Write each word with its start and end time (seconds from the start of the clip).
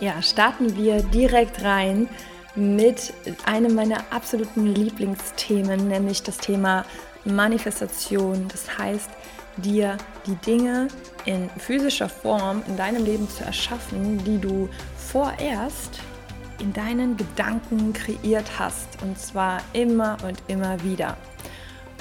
Ja, 0.00 0.22
starten 0.22 0.76
wir 0.76 1.02
direkt 1.02 1.62
rein 1.62 2.08
mit 2.54 3.12
einem 3.44 3.74
meiner 3.74 4.04
absoluten 4.10 4.66
Lieblingsthemen, 4.66 5.88
nämlich 5.88 6.22
das 6.22 6.38
Thema 6.38 6.84
Manifestation. 7.24 8.48
Das 8.48 8.78
heißt, 8.78 9.10
dir 9.56 9.96
die 10.26 10.36
Dinge 10.36 10.88
in 11.24 11.48
physischer 11.58 12.08
Form 12.08 12.62
in 12.66 12.76
deinem 12.76 13.04
Leben 13.04 13.28
zu 13.28 13.44
erschaffen, 13.44 14.22
die 14.24 14.38
du 14.38 14.68
vorerst 14.96 16.00
in 16.60 16.72
deinen 16.72 17.16
Gedanken 17.16 17.92
kreiert 17.92 18.58
hast. 18.58 19.02
Und 19.02 19.18
zwar 19.18 19.62
immer 19.72 20.16
und 20.24 20.42
immer 20.48 20.82
wieder. 20.82 21.16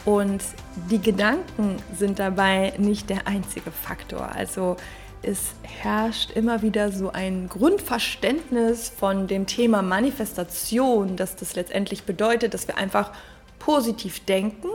Und 0.10 0.44
die 0.90 1.00
Gedanken 1.00 1.76
sind 1.96 2.18
dabei 2.18 2.74
nicht 2.80 3.12
der 3.12 3.28
einzige 3.28 3.70
Faktor. 3.70 4.32
Also 4.34 4.76
es 5.22 5.52
herrscht 5.62 6.32
immer 6.32 6.64
wieder 6.64 6.92
so 6.92 7.12
ein 7.12 7.48
Grundverständnis 7.48 8.90
von 8.90 9.28
dem 9.28 9.46
Thema 9.46 9.84
Manifestation, 9.84 11.16
dass 11.16 11.36
das 11.36 11.56
letztendlich 11.56 12.06
bedeutet, 12.06 12.56
dass 12.56 12.68
wir 12.68 12.80
einfach 12.80 13.12
positiv 13.60 14.22
denken 14.22 14.70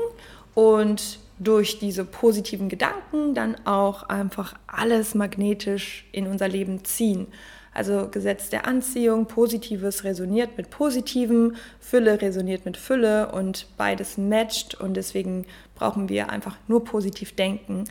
und 0.55 1.19
durch 1.41 1.81
diese 1.81 2.05
positiven 2.05 2.69
Gedanken 2.69 3.35
dann 3.35 3.57
auch 3.67 4.05
einfach 4.05 4.55
alles 4.69 5.17
magnetisch 5.17 6.07
in 6.13 6.29
unser 6.29 6.47
Leben 6.47 6.85
ziehen. 6.85 7.27
Also 7.75 8.09
Gesetz 8.11 8.49
der 8.49 8.67
Anziehung, 8.67 9.27
Positives 9.27 10.05
resoniert 10.05 10.57
mit 10.57 10.71
Positivem, 10.71 11.57
Fülle 11.81 12.23
resoniert 12.23 12.65
mit 12.65 12.77
Fülle 12.77 13.33
und 13.33 13.67
beides 13.77 14.17
matcht 14.17 14.75
und 14.77 14.95
deswegen 14.95 15.45
brauchen 15.75 16.09
wir 16.09 16.31
einfach 16.31 16.57
nur 16.69 16.85
positiv 16.85 17.35
denken. 17.35 17.85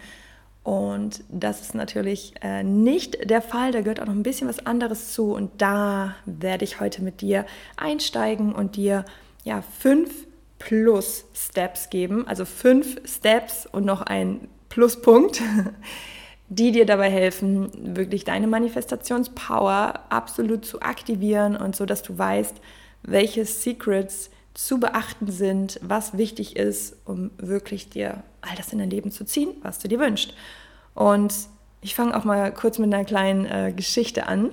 Und 0.64 1.26
das 1.28 1.60
ist 1.60 1.76
natürlich 1.76 2.36
äh, 2.42 2.64
nicht 2.64 3.30
der 3.30 3.42
Fall. 3.42 3.74
Da 3.74 3.82
gehört 3.82 4.00
auch 4.00 4.06
noch 4.06 4.14
ein 4.14 4.24
bisschen 4.24 4.48
was 4.48 4.66
anderes 4.66 5.12
zu. 5.12 5.34
Und 5.34 5.62
da 5.62 6.16
werde 6.26 6.64
ich 6.64 6.80
heute 6.80 7.04
mit 7.04 7.20
dir 7.20 7.46
einsteigen 7.76 8.56
und 8.56 8.78
dir 8.78 9.04
ja 9.44 9.62
fünf 9.62 10.26
plus 10.60 11.26
Steps 11.36 11.90
geben. 11.90 12.26
Also 12.28 12.46
fünf 12.46 13.02
Steps 13.06 13.66
und 13.66 13.84
noch 13.86 14.02
ein 14.02 14.48
Pluspunkt, 14.70 15.42
die 16.50 16.72
dir 16.72 16.86
dabei 16.86 17.10
helfen, 17.10 17.96
wirklich 17.96 18.26
deine 18.26 18.48
Manifestationspower 18.48 20.00
absolut 20.10 20.66
zu 20.66 20.82
aktivieren 20.82 21.56
und 21.56 21.76
so, 21.76 21.86
dass 21.86 22.04
du 22.04 22.18
weißt, 22.18 22.56
welche 23.04 23.46
Secrets 23.46 24.30
zu 24.54 24.80
beachten 24.80 25.32
sind, 25.32 25.80
was 25.82 26.18
wichtig 26.18 26.56
ist, 26.56 26.96
um 27.06 27.32
wirklich 27.38 27.90
dir 27.90 28.24
all 28.42 28.56
das 28.56 28.72
in 28.72 28.80
dein 28.80 28.90
Leben 28.90 29.12
zu 29.12 29.26
ziehen, 29.26 29.50
was 29.64 29.80
du 29.80 29.88
dir 29.88 30.00
wünschst. 30.00 30.34
Und 30.94 31.34
ich 31.82 31.96
fange 31.96 32.16
auch 32.16 32.24
mal 32.24 32.54
kurz 32.54 32.78
mit 32.78 32.94
einer 32.94 33.04
kleinen 33.04 33.46
äh, 33.46 33.74
Geschichte 33.76 34.28
an. 34.28 34.52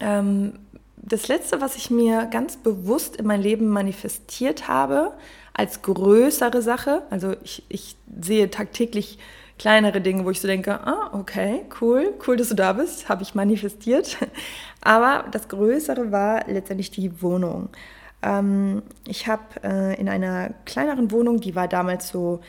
Ähm, 0.00 0.54
das 0.96 1.26
letzte, 1.26 1.60
was 1.60 1.76
ich 1.76 1.90
mir 1.90 2.26
ganz 2.26 2.56
bewusst 2.56 3.16
in 3.16 3.26
mein 3.26 3.42
Leben 3.42 3.68
manifestiert 3.68 4.68
habe, 4.68 5.12
als 5.52 5.82
größere 5.82 6.62
Sache, 6.62 7.02
also 7.10 7.34
ich, 7.42 7.64
ich 7.68 7.96
sehe 8.20 8.50
tagtäglich 8.50 9.18
kleinere 9.62 10.00
Dinge, 10.00 10.24
wo 10.24 10.30
ich 10.30 10.40
so 10.40 10.48
denke, 10.48 10.72
ah, 10.84 11.10
okay, 11.12 11.64
cool, 11.80 12.14
cool, 12.26 12.36
dass 12.36 12.48
du 12.48 12.56
da 12.56 12.72
bist, 12.72 13.08
habe 13.08 13.22
ich 13.22 13.36
manifestiert. 13.36 14.18
Aber 14.80 15.26
das 15.30 15.46
Größere 15.46 16.10
war 16.10 16.48
letztendlich 16.48 16.90
die 16.90 17.22
Wohnung. 17.22 17.68
Ähm, 18.22 18.82
ich 19.06 19.28
habe 19.28 19.42
äh, 19.62 20.00
in 20.00 20.08
einer 20.08 20.50
kleineren 20.64 21.12
Wohnung, 21.12 21.40
die 21.40 21.54
war 21.54 21.68
damals 21.68 22.08
so, 22.08 22.40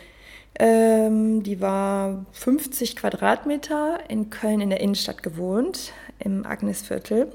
ähm, 0.58 1.44
die 1.44 1.62
war 1.62 2.26
50 2.32 2.96
Quadratmeter 2.96 4.00
in 4.08 4.32
Köln 4.32 4.60
in 4.60 4.72
der 4.72 4.82
Innenstadt 4.82 5.22
gewohnt, 5.22 5.94
im 6.18 6.48
Agnesviertel. 6.48 7.32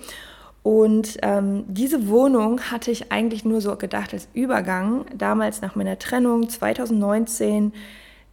Und 0.64 1.18
ähm, 1.22 1.66
diese 1.68 2.08
Wohnung 2.08 2.62
hatte 2.62 2.90
ich 2.90 3.12
eigentlich 3.12 3.44
nur 3.44 3.60
so 3.60 3.76
gedacht 3.76 4.12
als 4.12 4.28
Übergang. 4.34 5.04
Damals 5.16 5.60
nach 5.60 5.76
meiner 5.76 6.00
Trennung 6.00 6.48
2019, 6.48 7.72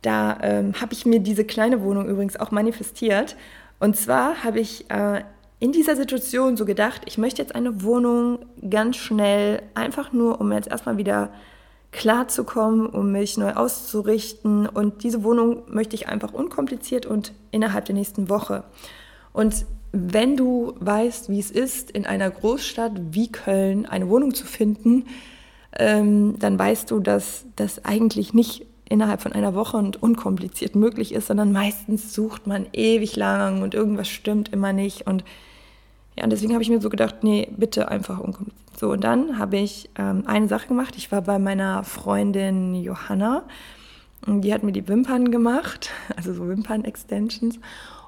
da 0.05 0.37
ähm, 0.41 0.73
habe 0.79 0.93
ich 0.93 1.05
mir 1.05 1.19
diese 1.19 1.45
kleine 1.45 1.81
Wohnung 1.81 2.07
übrigens 2.07 2.37
auch 2.39 2.51
manifestiert. 2.51 3.35
Und 3.79 3.97
zwar 3.97 4.43
habe 4.43 4.59
ich 4.59 4.89
äh, 4.89 5.23
in 5.59 5.71
dieser 5.71 5.95
Situation 5.95 6.57
so 6.57 6.65
gedacht, 6.65 7.01
ich 7.05 7.17
möchte 7.17 7.41
jetzt 7.41 7.55
eine 7.55 7.83
Wohnung 7.83 8.39
ganz 8.69 8.97
schnell, 8.97 9.61
einfach 9.73 10.13
nur, 10.13 10.39
um 10.39 10.51
jetzt 10.51 10.67
erstmal 10.67 10.97
wieder 10.97 11.31
klarzukommen, 11.91 12.87
um 12.87 13.11
mich 13.11 13.37
neu 13.37 13.53
auszurichten. 13.53 14.67
Und 14.67 15.03
diese 15.03 15.23
Wohnung 15.23 15.63
möchte 15.67 15.95
ich 15.95 16.07
einfach 16.07 16.33
unkompliziert 16.33 17.05
und 17.05 17.33
innerhalb 17.51 17.85
der 17.85 17.95
nächsten 17.95 18.29
Woche. 18.29 18.63
Und 19.33 19.65
wenn 19.91 20.35
du 20.35 20.75
weißt, 20.79 21.29
wie 21.29 21.39
es 21.39 21.51
ist, 21.51 21.89
in 21.89 22.05
einer 22.05 22.29
Großstadt 22.29 22.91
wie 23.11 23.31
Köln 23.31 23.85
eine 23.85 24.09
Wohnung 24.09 24.33
zu 24.33 24.45
finden, 24.45 25.05
ähm, 25.77 26.37
dann 26.37 26.59
weißt 26.59 26.91
du, 26.91 26.99
dass 26.99 27.45
das 27.55 27.85
eigentlich 27.85 28.33
nicht 28.33 28.65
innerhalb 28.89 29.21
von 29.21 29.33
einer 29.33 29.55
Woche 29.55 29.77
und 29.77 30.01
unkompliziert 30.01 30.75
möglich 30.75 31.13
ist, 31.13 31.27
sondern 31.27 31.51
meistens 31.51 32.13
sucht 32.13 32.47
man 32.47 32.67
ewig 32.73 33.15
lang 33.15 33.61
und 33.61 33.73
irgendwas 33.73 34.07
stimmt 34.07 34.53
immer 34.53 34.73
nicht. 34.73 35.07
Und 35.07 35.23
ja, 36.17 36.23
und 36.23 36.29
deswegen 36.29 36.53
habe 36.53 36.63
ich 36.63 36.69
mir 36.69 36.81
so 36.81 36.89
gedacht, 36.89 37.23
nee, 37.23 37.49
bitte 37.57 37.89
einfach 37.89 38.19
unkompliziert. 38.19 38.65
So, 38.77 38.91
und 38.91 39.03
dann 39.03 39.39
habe 39.39 39.57
ich 39.57 39.89
ähm, 39.97 40.23
eine 40.25 40.47
Sache 40.47 40.67
gemacht. 40.67 40.95
Ich 40.97 41.11
war 41.11 41.21
bei 41.21 41.39
meiner 41.39 41.83
Freundin 41.83 42.75
Johanna. 42.75 43.43
Und 44.25 44.41
die 44.41 44.53
hat 44.53 44.63
mir 44.63 44.71
die 44.71 44.87
Wimpern 44.87 45.31
gemacht, 45.31 45.91
also 46.15 46.33
so 46.33 46.47
Wimpern-Extensions. 46.47 47.59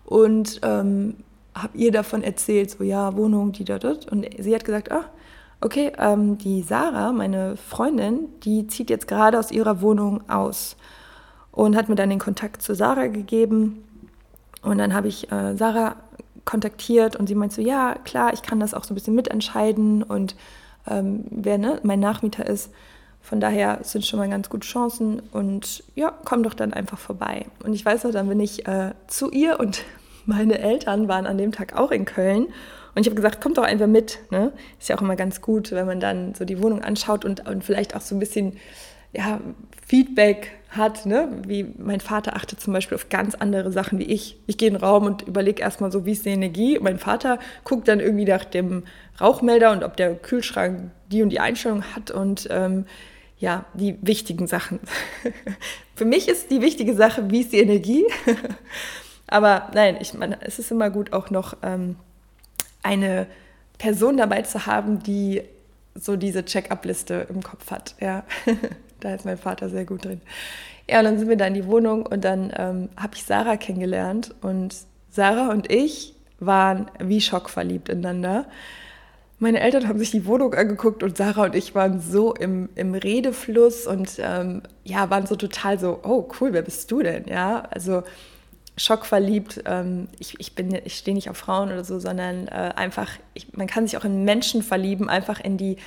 Und 0.06 0.60
ähm, 0.64 1.16
habe 1.56 1.78
ihr 1.78 1.92
davon 1.92 2.22
erzählt, 2.22 2.72
so 2.72 2.84
ja, 2.84 3.16
Wohnung, 3.16 3.52
die 3.52 3.66
da, 3.66 3.80
dort. 3.80 4.12
Und 4.12 4.26
sie 4.38 4.54
hat 4.54 4.66
gesagt, 4.66 4.92
ah, 4.92 5.06
okay, 5.62 5.92
ähm, 5.98 6.38
die 6.38 6.62
Sarah, 6.62 7.12
meine 7.12 7.58
Freundin, 7.58 8.30
die 8.44 8.68
zieht 8.68 8.90
jetzt 8.90 9.08
gerade 9.08 9.40
aus 9.40 9.52
ihrer 9.52 9.82
Wohnung 9.82 10.30
aus 10.30 10.78
und 11.52 11.76
hat 11.76 11.90
mir 11.90 11.96
dann 11.96 12.10
den 12.10 12.20
Kontakt 12.20 12.62
zu 12.62 12.76
Sarah 12.76 13.08
gegeben. 13.08 13.84
Und 14.62 14.78
dann 14.78 14.94
habe 14.94 15.08
ich 15.08 15.32
äh, 15.32 15.56
Sarah 15.56 15.96
kontaktiert 16.46 17.16
und 17.16 17.28
sie 17.28 17.36
meinte 17.36 17.56
so, 17.56 17.62
ja, 17.62 17.96
klar, 18.06 18.34
ich 18.34 18.42
kann 18.42 18.60
das 18.60 18.74
auch 18.74 18.84
so 18.84 18.94
ein 18.94 18.96
bisschen 18.96 19.16
mitentscheiden 19.16 20.04
und 20.04 20.36
ähm, 20.88 21.26
wer 21.30 21.58
ne, 21.58 21.80
mein 21.84 22.00
Nachmieter 22.00 22.46
ist. 22.48 22.72
Von 23.22 23.42
daher 23.42 23.80
sind 23.84 24.06
schon 24.06 24.20
mal 24.20 24.30
ganz 24.30 24.50
gute 24.50 24.66
Chancen 24.66 25.22
und 25.34 25.84
ja, 25.96 26.14
komm 26.24 26.44
doch 26.44 26.54
dann 26.54 26.72
einfach 26.72 26.98
vorbei. 26.98 27.48
Und 27.64 27.74
ich 27.74 27.86
weiß 27.86 28.06
noch, 28.06 28.12
dann 28.12 28.30
bin 28.30 28.40
ich 28.40 28.66
äh, 28.68 28.94
zu 29.08 29.30
ihr 29.32 29.60
und 29.60 29.84
meine 30.26 30.60
Eltern 30.60 31.08
waren 31.08 31.26
an 31.26 31.38
dem 31.38 31.52
Tag 31.52 31.76
auch 31.76 31.92
in 31.92 32.06
Köln. 32.06 32.48
Und 32.98 33.02
ich 33.02 33.10
habe 33.10 33.16
gesagt, 33.16 33.42
kommt 33.42 33.60
doch 33.60 33.64
einfach 33.64 33.86
mit. 33.86 34.18
Ne? 34.32 34.52
Ist 34.80 34.90
ja 34.90 34.98
auch 34.98 35.04
immer 35.04 35.16
ganz 35.16 35.40
gut, 35.40 35.72
wenn 35.72 35.86
man 35.86 36.00
dann 36.00 36.34
so 36.34 36.46
die 36.46 36.64
Wohnung 36.64 36.82
anschaut 36.82 37.26
und, 37.26 37.48
und 37.48 37.64
vielleicht 37.64 37.96
auch 37.96 38.02
so 38.02 38.16
ein 38.16 38.20
bisschen 38.20 38.58
ja, 39.14 39.40
Feedback 39.86 40.54
hat. 40.72 41.06
Ne? 41.06 41.30
Wie 41.46 41.76
mein 41.78 42.00
Vater 42.00 42.36
achtet 42.36 42.60
zum 42.60 42.74
Beispiel 42.74 42.96
auf 42.96 43.10
ganz 43.10 43.36
andere 43.36 43.72
Sachen 43.72 44.00
wie 44.00 44.06
ich. 44.06 44.40
Ich 44.48 44.58
gehe 44.58 44.70
in 44.70 44.74
den 44.74 44.84
Raum 44.84 45.06
und 45.06 45.22
überlege 45.22 45.62
erstmal 45.62 45.92
so, 45.92 46.08
wie 46.08 46.14
ist 46.14 46.26
die 46.26 46.32
Energie. 46.32 46.76
Und 46.76 46.86
mein 46.86 46.98
Vater 46.98 47.38
guckt 47.66 47.88
dann 47.88 48.00
irgendwie 48.00 48.26
nach 48.26 48.46
dem 48.46 48.84
Rauchmelder 49.22 49.74
und 49.74 49.84
ob 49.84 49.96
der 49.96 50.16
Kühlschrank 50.16 50.90
die 51.12 51.22
und 51.22 51.30
die 51.30 51.40
Einstellung 51.40 51.84
hat 51.96 52.10
und 52.10 52.48
ähm, 52.50 52.88
ja, 53.38 53.66
die 53.76 54.00
wichtigen 54.02 54.48
Sachen. 54.48 54.80
Für 55.94 56.06
mich 56.06 56.28
ist 56.28 56.50
die 56.50 56.64
wichtige 56.64 56.96
Sache, 56.96 57.30
wie 57.30 57.42
ist 57.42 57.54
die 57.54 57.60
Energie. 57.60 58.06
Aber 59.28 59.70
nein, 59.76 59.98
ich 60.02 60.16
meine, 60.16 60.40
es 60.42 60.58
ist 60.58 60.72
immer 60.72 60.90
gut, 60.90 61.14
auch 61.14 61.30
noch 61.30 61.58
ähm, 61.62 61.98
eine 62.84 63.28
Person 63.78 64.18
dabei 64.18 64.42
zu 64.42 64.66
haben, 64.66 65.04
die 65.04 65.42
so 65.96 66.16
diese 66.16 66.46
Check-up-Liste 66.46 67.28
im 67.30 67.44
Kopf 67.44 67.72
hat. 67.72 67.96
Ja, 68.00 68.24
da 69.00 69.14
ist 69.14 69.26
mein 69.26 69.38
Vater 69.38 69.70
sehr 69.70 69.86
gut 69.86 70.06
drin. 70.06 70.22
Ja, 70.90 71.00
und 71.00 71.06
dann 71.06 71.20
sind 71.20 71.30
wir 71.30 71.38
da 71.38 71.48
in 71.48 71.54
die 71.54 71.66
Wohnung 71.68 72.06
und 72.06 72.24
dann 72.24 72.54
ähm, 72.56 72.90
habe 72.96 73.16
ich 73.16 73.24
Sarah 73.24 73.58
kennengelernt 73.58 74.34
und 74.42 74.76
Sarah 75.10 75.50
und 75.50 75.72
ich 75.72 76.14
waren 76.40 76.90
wie 77.00 77.20
schockverliebt 77.20 77.90
ineinander. 77.90 78.46
Meine 79.40 79.60
Eltern 79.60 79.88
haben 79.88 80.00
sich 80.00 80.12
die 80.12 80.26
Wohnung 80.26 80.54
angeguckt 80.54 81.04
und 81.04 81.18
Sarah 81.18 81.46
und 81.46 81.56
ich 81.56 81.76
waren 81.76 82.00
so 82.00 82.34
im, 82.34 82.70
im 82.76 82.96
Redefluss 82.96 83.86
und 83.86 84.18
ähm, 84.20 84.64
ja, 84.84 85.10
waren 85.10 85.28
so 85.28 85.36
total 85.36 85.78
so, 85.78 86.00
oh 86.04 86.28
cool, 86.40 86.54
wer 86.54 86.62
bist 86.62 86.90
du 86.90 87.04
denn? 87.04 87.26
Ja, 87.28 87.68
also 87.70 88.04
schockverliebt. 88.78 89.64
Ähm, 89.66 90.08
ich, 90.20 90.40
ich, 90.40 90.54
ich 90.86 90.96
stehe 90.96 91.16
nicht 91.16 91.30
auf 91.30 91.38
Frauen 91.38 91.70
oder 91.70 91.84
so, 91.84 92.00
sondern 92.00 92.48
äh, 92.48 92.74
einfach, 92.76 93.10
ich, 93.34 93.54
man 93.54 93.68
kann 93.68 93.88
sich 93.88 93.98
auch 93.98 94.06
in 94.06 94.24
Menschen 94.24 94.64
verlieben, 94.64 95.10
einfach 95.10 95.40
in 95.40 95.58
die, 95.58 95.78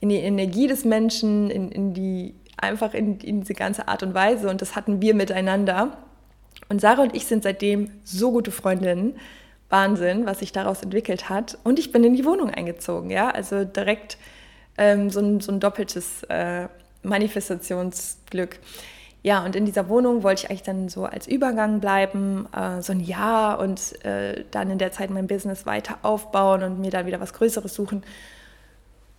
in 0.00 0.08
die 0.08 0.16
Energie 0.16 0.66
des 0.66 0.84
Menschen, 0.84 1.50
in, 1.50 1.70
in 1.70 1.94
die, 1.94 2.34
einfach 2.56 2.94
in, 2.94 3.20
in 3.20 3.40
diese 3.42 3.54
ganze 3.54 3.88
Art 3.88 4.02
und 4.02 4.14
Weise. 4.14 4.48
Und 4.48 4.62
das 4.62 4.74
hatten 4.74 5.00
wir 5.00 5.14
miteinander. 5.14 5.96
Und 6.68 6.80
Sarah 6.80 7.02
und 7.02 7.14
ich 7.14 7.26
sind 7.26 7.42
seitdem 7.42 7.90
so 8.02 8.32
gute 8.32 8.50
Freundinnen. 8.50 9.14
Wahnsinn, 9.70 10.26
was 10.26 10.38
sich 10.38 10.52
daraus 10.52 10.82
entwickelt 10.82 11.28
hat. 11.28 11.58
Und 11.62 11.78
ich 11.78 11.92
bin 11.92 12.02
in 12.04 12.14
die 12.14 12.24
Wohnung 12.24 12.50
eingezogen, 12.50 13.10
ja, 13.10 13.30
also 13.30 13.64
direkt 13.64 14.16
ähm, 14.78 15.10
so, 15.10 15.20
ein, 15.20 15.40
so 15.40 15.52
ein 15.52 15.60
doppeltes 15.60 16.22
äh, 16.24 16.68
Manifestationsglück. 17.02 18.58
Ja, 19.22 19.44
und 19.44 19.56
in 19.56 19.64
dieser 19.64 19.88
Wohnung 19.88 20.22
wollte 20.22 20.44
ich 20.44 20.50
eigentlich 20.50 20.62
dann 20.62 20.88
so 20.88 21.04
als 21.04 21.26
Übergang 21.26 21.80
bleiben, 21.80 22.46
äh, 22.54 22.80
so 22.82 22.92
ein 22.92 23.00
Jahr 23.00 23.58
und 23.58 24.04
äh, 24.04 24.44
dann 24.50 24.70
in 24.70 24.78
der 24.78 24.92
Zeit 24.92 25.10
mein 25.10 25.26
Business 25.26 25.66
weiter 25.66 25.98
aufbauen 26.02 26.62
und 26.62 26.80
mir 26.80 26.90
dann 26.90 27.06
wieder 27.06 27.20
was 27.20 27.32
Größeres 27.32 27.74
suchen. 27.74 28.04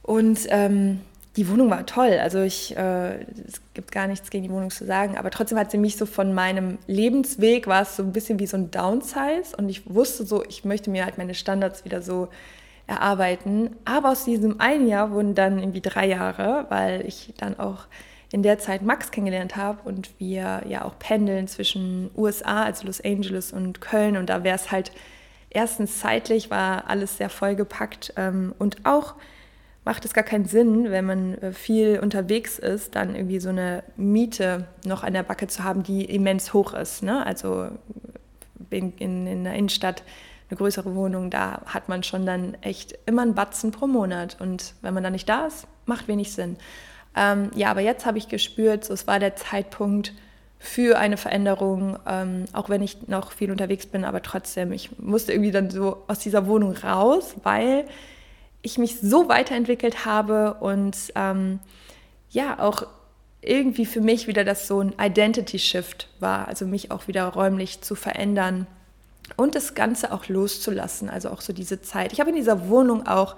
Und 0.02 0.40
ähm, 0.50 1.02
die 1.36 1.48
Wohnung 1.50 1.70
war 1.70 1.86
toll. 1.86 2.18
Also 2.22 2.42
ich, 2.42 2.76
äh, 2.78 3.22
es 3.48 3.62
gibt 3.74 3.92
gar 3.92 4.08
nichts 4.08 4.30
gegen 4.30 4.46
die 4.46 4.50
Wohnung 4.50 4.72
zu 4.72 4.86
sagen, 4.86 5.18
aber 5.18 5.30
trotzdem 5.32 5.58
hat 5.58 5.70
sie 5.70 5.78
mich 5.78 5.98
so 5.98 6.06
von 6.06 6.34
meinem 6.34 6.78
Lebensweg, 6.88 7.68
war 7.68 7.82
es 7.82 7.96
so 7.96 8.04
ein 8.04 8.14
bisschen 8.14 8.40
wie 8.40 8.48
so 8.48 8.58
ein 8.58 8.72
Downsize 8.72 9.56
und 9.58 9.70
ich 9.70 9.94
wusste 9.94 10.26
so, 10.26 10.44
ich 10.46 10.66
möchte 10.66 10.90
mir 10.90 11.06
halt 11.06 11.18
meine 11.18 11.36
Standards 11.36 11.86
wieder 11.86 12.02
so 12.02 12.30
erarbeiten. 12.88 13.76
Aber 13.86 14.12
aus 14.12 14.26
diesem 14.26 14.60
einen 14.60 14.88
Jahr 14.88 15.12
wurden 15.12 15.36
dann 15.36 15.60
irgendwie 15.60 15.82
drei 15.82 16.08
Jahre, 16.08 16.66
weil 16.70 17.06
ich 17.06 17.34
dann 17.38 17.60
auch 17.60 17.86
in 18.32 18.44
der 18.44 18.60
Zeit 18.60 18.82
Max 18.82 19.12
kennengelernt 19.12 19.56
habe 19.56 19.80
und 19.88 20.12
wir 20.20 20.64
ja 20.68 20.86
auch 20.86 21.00
pendeln 21.00 21.48
zwischen 21.48 22.12
USA, 22.16 22.64
also 22.64 22.86
Los 22.86 23.02
Angeles 23.02 23.52
und 23.52 23.82
Köln 23.82 24.18
und 24.18 24.30
da 24.30 24.44
wäre 24.44 24.56
es 24.56 24.72
halt 24.72 24.92
erstens 25.50 26.00
zeitlich 26.00 26.52
war 26.52 26.90
alles 26.90 27.18
sehr 27.18 27.30
vollgepackt 27.30 28.14
ähm, 28.18 28.54
und 28.60 28.86
auch 28.86 29.16
macht 29.86 30.06
es 30.06 30.14
gar 30.14 30.24
keinen 30.24 30.46
Sinn, 30.46 30.92
wenn 30.92 31.06
man 31.06 31.38
äh, 31.40 31.52
viel 31.52 32.00
unterwegs 32.00 32.60
ist, 32.60 32.96
dann 32.96 33.16
irgendwie 33.16 33.40
so 33.40 33.50
eine 33.50 33.84
Miete 33.98 34.68
noch 34.86 35.04
an 35.04 35.14
der 35.14 35.24
Backe 35.24 35.48
zu 35.48 35.64
haben, 35.64 35.82
die 35.82 36.06
immens 36.06 36.54
hoch 36.54 36.74
ist. 36.74 37.02
Ne? 37.02 37.26
Also 37.26 37.70
in, 38.70 38.94
in, 38.98 39.26
in 39.26 39.44
der 39.46 39.54
Innenstadt 39.54 40.04
eine 40.50 40.58
größere 40.58 40.94
Wohnung, 40.96 41.30
da 41.30 41.62
hat 41.66 41.90
man 41.90 42.04
schon 42.04 42.26
dann 42.26 42.56
echt 42.62 42.98
immer 43.06 43.22
einen 43.22 43.36
Batzen 43.36 43.72
pro 43.72 43.88
Monat. 43.88 44.38
Und 44.40 44.74
wenn 44.82 44.94
man 44.94 45.04
dann 45.04 45.14
nicht 45.14 45.30
da 45.30 45.48
ist, 45.48 45.68
macht 45.86 46.08
wenig 46.08 46.34
Sinn. 46.34 46.58
Ähm, 47.16 47.52
ja, 47.56 47.72
aber 47.72 47.82
jetzt 47.82 48.06
habe 48.06 48.18
ich 48.18 48.28
gespürt, 48.28 48.86
so, 48.86 48.94
es 48.94 49.08
war 49.08 49.20
der 49.20 49.36
Zeitpunkt 49.36 50.14
für 50.60 51.00
eine 51.00 51.18
Veränderung, 51.18 51.98
ähm, 52.06 52.46
auch 52.52 52.70
wenn 52.70 52.82
ich 52.82 53.08
noch 53.08 53.32
viel 53.32 53.50
unterwegs 53.50 53.88
bin, 53.88 54.04
aber 54.04 54.22
trotzdem, 54.22 54.74
ich 54.74 55.00
musste 55.00 55.32
irgendwie 55.32 55.52
dann 55.52 55.70
so 55.70 56.04
aus 56.08 56.20
dieser 56.20 56.48
Wohnung 56.48 56.76
raus, 56.76 57.36
weil 57.44 57.86
ich 58.62 58.78
mich 58.78 59.00
so 59.00 59.30
weiterentwickelt 59.30 60.06
habe 60.06 60.56
und 60.56 60.98
ähm, 61.16 61.60
ja, 62.30 62.60
auch 62.60 62.84
irgendwie 63.42 63.86
für 63.86 64.02
mich 64.02 64.28
wieder 64.28 64.44
das 64.44 64.68
so 64.68 64.82
ein 64.82 64.94
Identity 65.00 65.60
Shift 65.60 66.10
war, 66.20 66.50
also 66.50 66.66
mich 66.66 66.92
auch 66.92 67.08
wieder 67.08 67.26
räumlich 67.26 67.80
zu 67.80 67.96
verändern 67.96 68.68
und 69.38 69.56
das 69.56 69.76
Ganze 69.76 70.12
auch 70.12 70.28
loszulassen, 70.28 71.10
also 71.10 71.30
auch 71.30 71.40
so 71.40 71.54
diese 71.54 71.82
Zeit. 71.82 72.12
Ich 72.12 72.20
habe 72.20 72.32
in 72.32 72.36
dieser 72.36 72.68
Wohnung 72.68 73.08
auch 73.08 73.38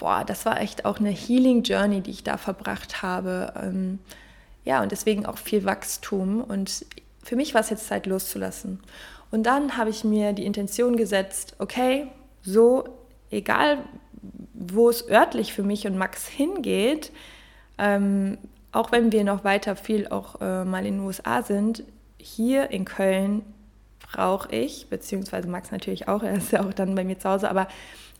boah, 0.00 0.24
das 0.26 0.44
war 0.46 0.60
echt 0.60 0.84
auch 0.86 0.98
eine 0.98 1.10
Healing 1.10 1.62
Journey, 1.62 2.00
die 2.00 2.10
ich 2.10 2.24
da 2.24 2.38
verbracht 2.38 3.02
habe. 3.02 3.52
Ähm, 3.62 4.00
ja, 4.64 4.82
und 4.82 4.90
deswegen 4.90 5.26
auch 5.26 5.38
viel 5.38 5.64
Wachstum. 5.64 6.42
Und 6.42 6.86
für 7.22 7.36
mich 7.36 7.54
war 7.54 7.60
es 7.60 7.70
jetzt 7.70 7.86
Zeit 7.86 8.06
loszulassen. 8.06 8.80
Und 9.30 9.44
dann 9.44 9.76
habe 9.76 9.90
ich 9.90 10.02
mir 10.02 10.32
die 10.32 10.46
Intention 10.46 10.96
gesetzt, 10.96 11.54
okay, 11.58 12.08
so 12.42 12.84
egal, 13.30 13.78
wo 14.54 14.88
es 14.88 15.08
örtlich 15.08 15.52
für 15.52 15.62
mich 15.62 15.86
und 15.86 15.96
Max 15.96 16.26
hingeht, 16.26 17.12
ähm, 17.78 18.38
auch 18.72 18.92
wenn 18.92 19.12
wir 19.12 19.22
noch 19.22 19.44
weiter 19.44 19.76
viel 19.76 20.08
auch 20.08 20.40
äh, 20.40 20.64
mal 20.64 20.86
in 20.86 20.96
den 20.96 21.06
USA 21.06 21.42
sind, 21.42 21.84
hier 22.18 22.70
in 22.70 22.84
Köln 22.84 23.42
brauche 24.00 24.54
ich, 24.54 24.88
beziehungsweise 24.88 25.48
Max 25.48 25.70
natürlich 25.70 26.08
auch, 26.08 26.22
er 26.22 26.34
ist 26.34 26.52
ja 26.52 26.64
auch 26.64 26.72
dann 26.72 26.94
bei 26.94 27.04
mir 27.04 27.18
zu 27.18 27.28
Hause, 27.28 27.50
aber 27.50 27.68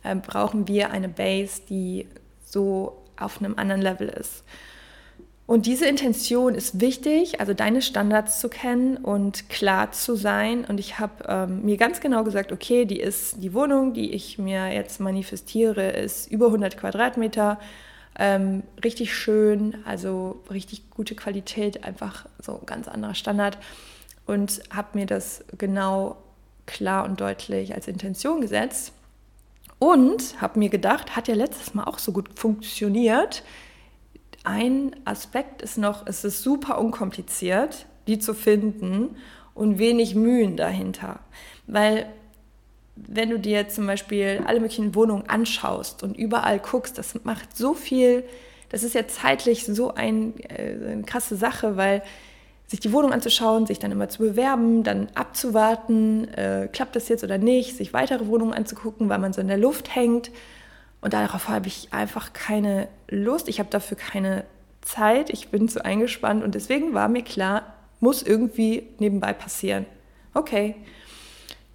äh, 0.03 0.15
brauchen 0.15 0.67
wir 0.67 0.91
eine 0.91 1.09
Base, 1.09 1.61
die 1.69 2.07
so 2.43 3.03
auf 3.17 3.39
einem 3.39 3.57
anderen 3.57 3.81
Level 3.81 4.09
ist. 4.09 4.43
Und 5.51 5.65
diese 5.65 5.85
Intention 5.85 6.55
ist 6.55 6.79
wichtig, 6.79 7.41
also 7.41 7.53
deine 7.53 7.81
Standards 7.81 8.39
zu 8.39 8.47
kennen 8.47 8.95
und 8.95 9.49
klar 9.49 9.91
zu 9.91 10.15
sein. 10.15 10.63
Und 10.63 10.79
ich 10.79 10.97
habe 10.97 11.25
ähm, 11.27 11.65
mir 11.65 11.75
ganz 11.75 11.99
genau 11.99 12.23
gesagt, 12.23 12.53
okay, 12.53 12.85
die 12.85 13.01
ist 13.01 13.43
die 13.43 13.53
Wohnung, 13.53 13.93
die 13.93 14.11
ich 14.11 14.37
mir 14.37 14.71
jetzt 14.73 15.01
manifestiere, 15.01 15.89
ist 15.89 16.31
über 16.31 16.45
100 16.45 16.77
Quadratmeter, 16.77 17.59
ähm, 18.17 18.63
richtig 18.81 19.13
schön, 19.13 19.75
also 19.83 20.41
richtig 20.49 20.89
gute 20.89 21.15
Qualität, 21.15 21.83
einfach 21.83 22.27
so 22.39 22.61
ganz 22.65 22.87
anderer 22.87 23.15
Standard. 23.15 23.57
Und 24.25 24.61
habe 24.73 24.97
mir 24.97 25.05
das 25.05 25.43
genau 25.57 26.15
klar 26.65 27.03
und 27.03 27.19
deutlich 27.19 27.75
als 27.75 27.89
Intention 27.89 28.39
gesetzt. 28.39 28.93
Und 29.83 30.39
habe 30.39 30.59
mir 30.59 30.69
gedacht, 30.69 31.15
hat 31.15 31.27
ja 31.27 31.33
letztes 31.33 31.73
Mal 31.73 31.85
auch 31.85 31.97
so 31.97 32.11
gut 32.11 32.37
funktioniert. 32.37 33.41
Ein 34.43 34.95
Aspekt 35.05 35.63
ist 35.63 35.79
noch, 35.79 36.05
es 36.05 36.23
ist 36.23 36.43
super 36.43 36.77
unkompliziert, 36.77 37.87
die 38.05 38.19
zu 38.19 38.35
finden 38.35 39.15
und 39.55 39.79
wenig 39.79 40.13
Mühen 40.13 40.55
dahinter. 40.55 41.19
Weil 41.65 42.05
wenn 42.95 43.31
du 43.31 43.39
dir 43.39 43.69
zum 43.69 43.87
Beispiel 43.87 44.43
alle 44.45 44.59
möglichen 44.59 44.93
Wohnungen 44.93 45.27
anschaust 45.27 46.03
und 46.03 46.15
überall 46.15 46.59
guckst, 46.59 46.99
das 46.99 47.15
macht 47.23 47.57
so 47.57 47.73
viel, 47.73 48.23
das 48.69 48.83
ist 48.83 48.93
ja 48.93 49.07
zeitlich 49.07 49.65
so 49.65 49.95
ein, 49.95 50.39
äh, 50.41 50.91
eine 50.91 51.03
krasse 51.07 51.35
Sache, 51.35 51.75
weil 51.75 52.03
sich 52.71 52.79
die 52.79 52.93
Wohnung 52.93 53.11
anzuschauen, 53.11 53.65
sich 53.65 53.79
dann 53.79 53.91
immer 53.91 54.07
zu 54.07 54.19
bewerben, 54.19 54.83
dann 54.83 55.09
abzuwarten, 55.13 56.33
äh, 56.35 56.69
klappt 56.71 56.95
das 56.95 57.09
jetzt 57.09 57.21
oder 57.21 57.37
nicht, 57.37 57.75
sich 57.75 57.91
weitere 57.91 58.27
Wohnungen 58.27 58.53
anzugucken, 58.53 59.09
weil 59.09 59.19
man 59.19 59.33
so 59.33 59.41
in 59.41 59.49
der 59.49 59.57
Luft 59.57 59.93
hängt. 59.93 60.31
Und 61.01 61.11
darauf 61.11 61.49
habe 61.49 61.67
ich 61.67 61.89
einfach 61.91 62.31
keine 62.31 62.87
Lust, 63.09 63.49
ich 63.49 63.59
habe 63.59 63.69
dafür 63.69 63.97
keine 63.97 64.45
Zeit, 64.79 65.31
ich 65.31 65.49
bin 65.49 65.67
zu 65.67 65.83
eingespannt 65.83 66.45
und 66.45 66.55
deswegen 66.55 66.93
war 66.93 67.09
mir 67.09 67.23
klar, 67.23 67.63
muss 67.99 68.23
irgendwie 68.23 68.87
nebenbei 68.99 69.33
passieren. 69.33 69.85
Okay. 70.33 70.75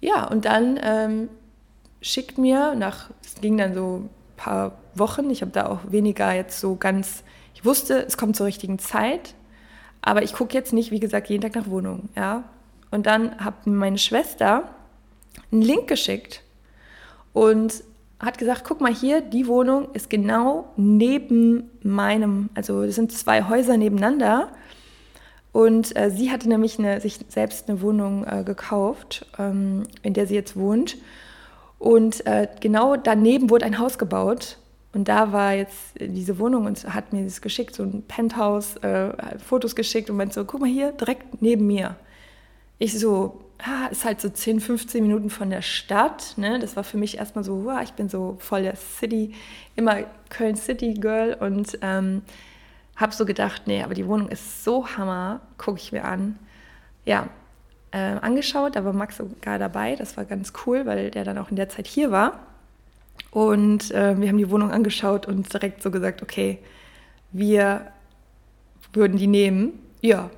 Ja, 0.01 0.27
und 0.27 0.45
dann 0.45 0.79
ähm, 0.81 1.29
schickt 2.01 2.39
mir 2.39 2.73
nach, 2.73 3.11
es 3.23 3.39
ging 3.39 3.55
dann 3.55 3.75
so 3.75 3.97
ein 3.97 4.09
paar 4.35 4.79
Wochen, 4.95 5.29
ich 5.29 5.41
habe 5.41 5.51
da 5.51 5.67
auch 5.67 5.91
weniger 5.91 6.33
jetzt 6.33 6.59
so 6.59 6.75
ganz, 6.75 7.23
ich 7.53 7.65
wusste, 7.65 8.03
es 8.03 8.17
kommt 8.17 8.35
zur 8.35 8.47
richtigen 8.47 8.79
Zeit, 8.79 9.35
aber 10.01 10.23
ich 10.23 10.33
gucke 10.33 10.53
jetzt 10.53 10.73
nicht, 10.73 10.91
wie 10.91 10.99
gesagt, 10.99 11.29
jeden 11.29 11.41
Tag 11.41 11.55
nach 11.55 11.69
Wohnungen. 11.69 12.09
Ja? 12.15 12.43
Und 12.91 13.05
dann 13.05 13.37
hat 13.43 13.67
meine 13.67 13.97
Schwester 13.97 14.69
einen 15.51 15.61
Link 15.61 15.87
geschickt 15.87 16.43
und 17.33 17.83
hat 18.19 18.37
gesagt, 18.37 18.63
guck 18.63 18.81
mal 18.81 18.93
hier, 18.93 19.21
die 19.21 19.47
Wohnung 19.47 19.89
ist 19.93 20.09
genau 20.09 20.71
neben 20.75 21.69
meinem, 21.83 22.49
also 22.55 22.83
das 22.83 22.95
sind 22.95 23.11
zwei 23.11 23.43
Häuser 23.43 23.77
nebeneinander. 23.77 24.49
Und 25.51 25.95
äh, 25.95 26.09
sie 26.09 26.31
hatte 26.31 26.49
nämlich 26.49 26.79
eine, 26.79 26.99
sich 27.01 27.19
selbst 27.29 27.69
eine 27.69 27.81
Wohnung 27.81 28.25
äh, 28.25 28.43
gekauft, 28.43 29.25
ähm, 29.37 29.83
in 30.01 30.13
der 30.13 30.27
sie 30.27 30.35
jetzt 30.35 30.55
wohnt. 30.55 30.97
Und 31.79 32.25
äh, 32.25 32.47
genau 32.59 32.95
daneben 32.95 33.49
wurde 33.49 33.65
ein 33.65 33.77
Haus 33.77 33.97
gebaut. 33.97 34.57
Und 34.97 35.07
da 35.09 35.31
war 35.31 35.53
jetzt 35.53 35.93
diese 35.99 36.39
Wohnung 36.39 36.65
und 36.65 36.91
hat 36.91 37.13
mir 37.13 37.23
das 37.23 37.41
geschickt, 37.41 37.75
so 37.75 37.83
ein 37.83 38.01
Penthouse, 38.07 38.77
äh, 38.77 39.37
Fotos 39.37 39.75
geschickt 39.75 40.09
und 40.09 40.17
meinte 40.17 40.33
so, 40.33 40.43
guck 40.43 40.59
mal 40.59 40.67
hier, 40.67 40.91
direkt 40.91 41.39
neben 41.39 41.67
mir. 41.67 41.95
Ich 42.79 42.97
so, 42.97 43.39
ah, 43.59 43.85
ist 43.91 44.05
halt 44.05 44.19
so 44.19 44.27
10, 44.27 44.59
15 44.59 45.03
Minuten 45.03 45.29
von 45.29 45.51
der 45.51 45.61
Stadt. 45.61 46.33
Ne? 46.35 46.57
Das 46.57 46.75
war 46.75 46.83
für 46.83 46.97
mich 46.97 47.19
erstmal 47.19 47.43
so, 47.43 47.63
wow, 47.65 47.79
ich 47.83 47.93
bin 47.93 48.09
so 48.09 48.37
voll 48.39 48.63
der 48.63 48.75
City, 48.75 49.35
immer 49.75 49.97
Köln 50.29 50.55
City 50.55 50.95
Girl 50.95 51.37
und 51.39 51.77
ähm, 51.83 52.23
habe 52.95 53.13
so 53.13 53.23
gedacht, 53.23 53.67
nee, 53.67 53.83
aber 53.83 53.93
die 53.93 54.07
Wohnung 54.07 54.29
ist 54.29 54.63
so 54.63 54.87
hammer, 54.97 55.41
gucke 55.59 55.77
ich 55.77 55.91
mir 55.91 56.05
an. 56.05 56.39
Ja, 57.05 57.29
äh, 57.91 57.99
angeschaut, 57.99 58.75
da 58.75 58.83
war 58.83 58.93
Max 58.93 59.17
sogar 59.17 59.59
dabei, 59.59 59.95
das 59.95 60.17
war 60.17 60.25
ganz 60.25 60.53
cool, 60.65 60.87
weil 60.87 61.11
der 61.11 61.23
dann 61.23 61.37
auch 61.37 61.51
in 61.51 61.55
der 61.55 61.69
Zeit 61.69 61.85
hier 61.85 62.09
war. 62.09 62.46
Und 63.31 63.91
äh, 63.91 64.19
wir 64.19 64.29
haben 64.29 64.37
die 64.37 64.49
Wohnung 64.49 64.71
angeschaut 64.71 65.27
und 65.27 65.53
direkt 65.53 65.83
so 65.83 65.91
gesagt, 65.91 66.21
okay, 66.21 66.59
wir 67.31 67.91
würden 68.93 69.17
die 69.17 69.27
nehmen. 69.27 69.73
Ja, 70.01 70.29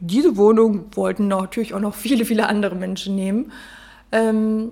diese 0.00 0.36
Wohnung 0.36 0.94
wollten 0.94 1.28
natürlich 1.28 1.74
auch 1.74 1.80
noch 1.80 1.94
viele, 1.94 2.24
viele 2.24 2.46
andere 2.46 2.74
Menschen 2.74 3.14
nehmen. 3.14 3.52
Ähm, 4.12 4.70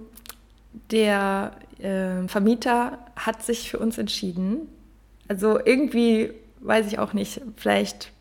der 0.90 1.52
äh, 1.78 2.28
Vermieter 2.28 2.98
hat 3.16 3.42
sich 3.42 3.70
für 3.70 3.78
uns 3.78 3.98
entschieden. 3.98 4.68
Also 5.28 5.58
irgendwie, 5.64 6.32
weiß 6.60 6.86
ich 6.86 6.98
auch 6.98 7.12
nicht, 7.12 7.40
vielleicht 7.56 8.12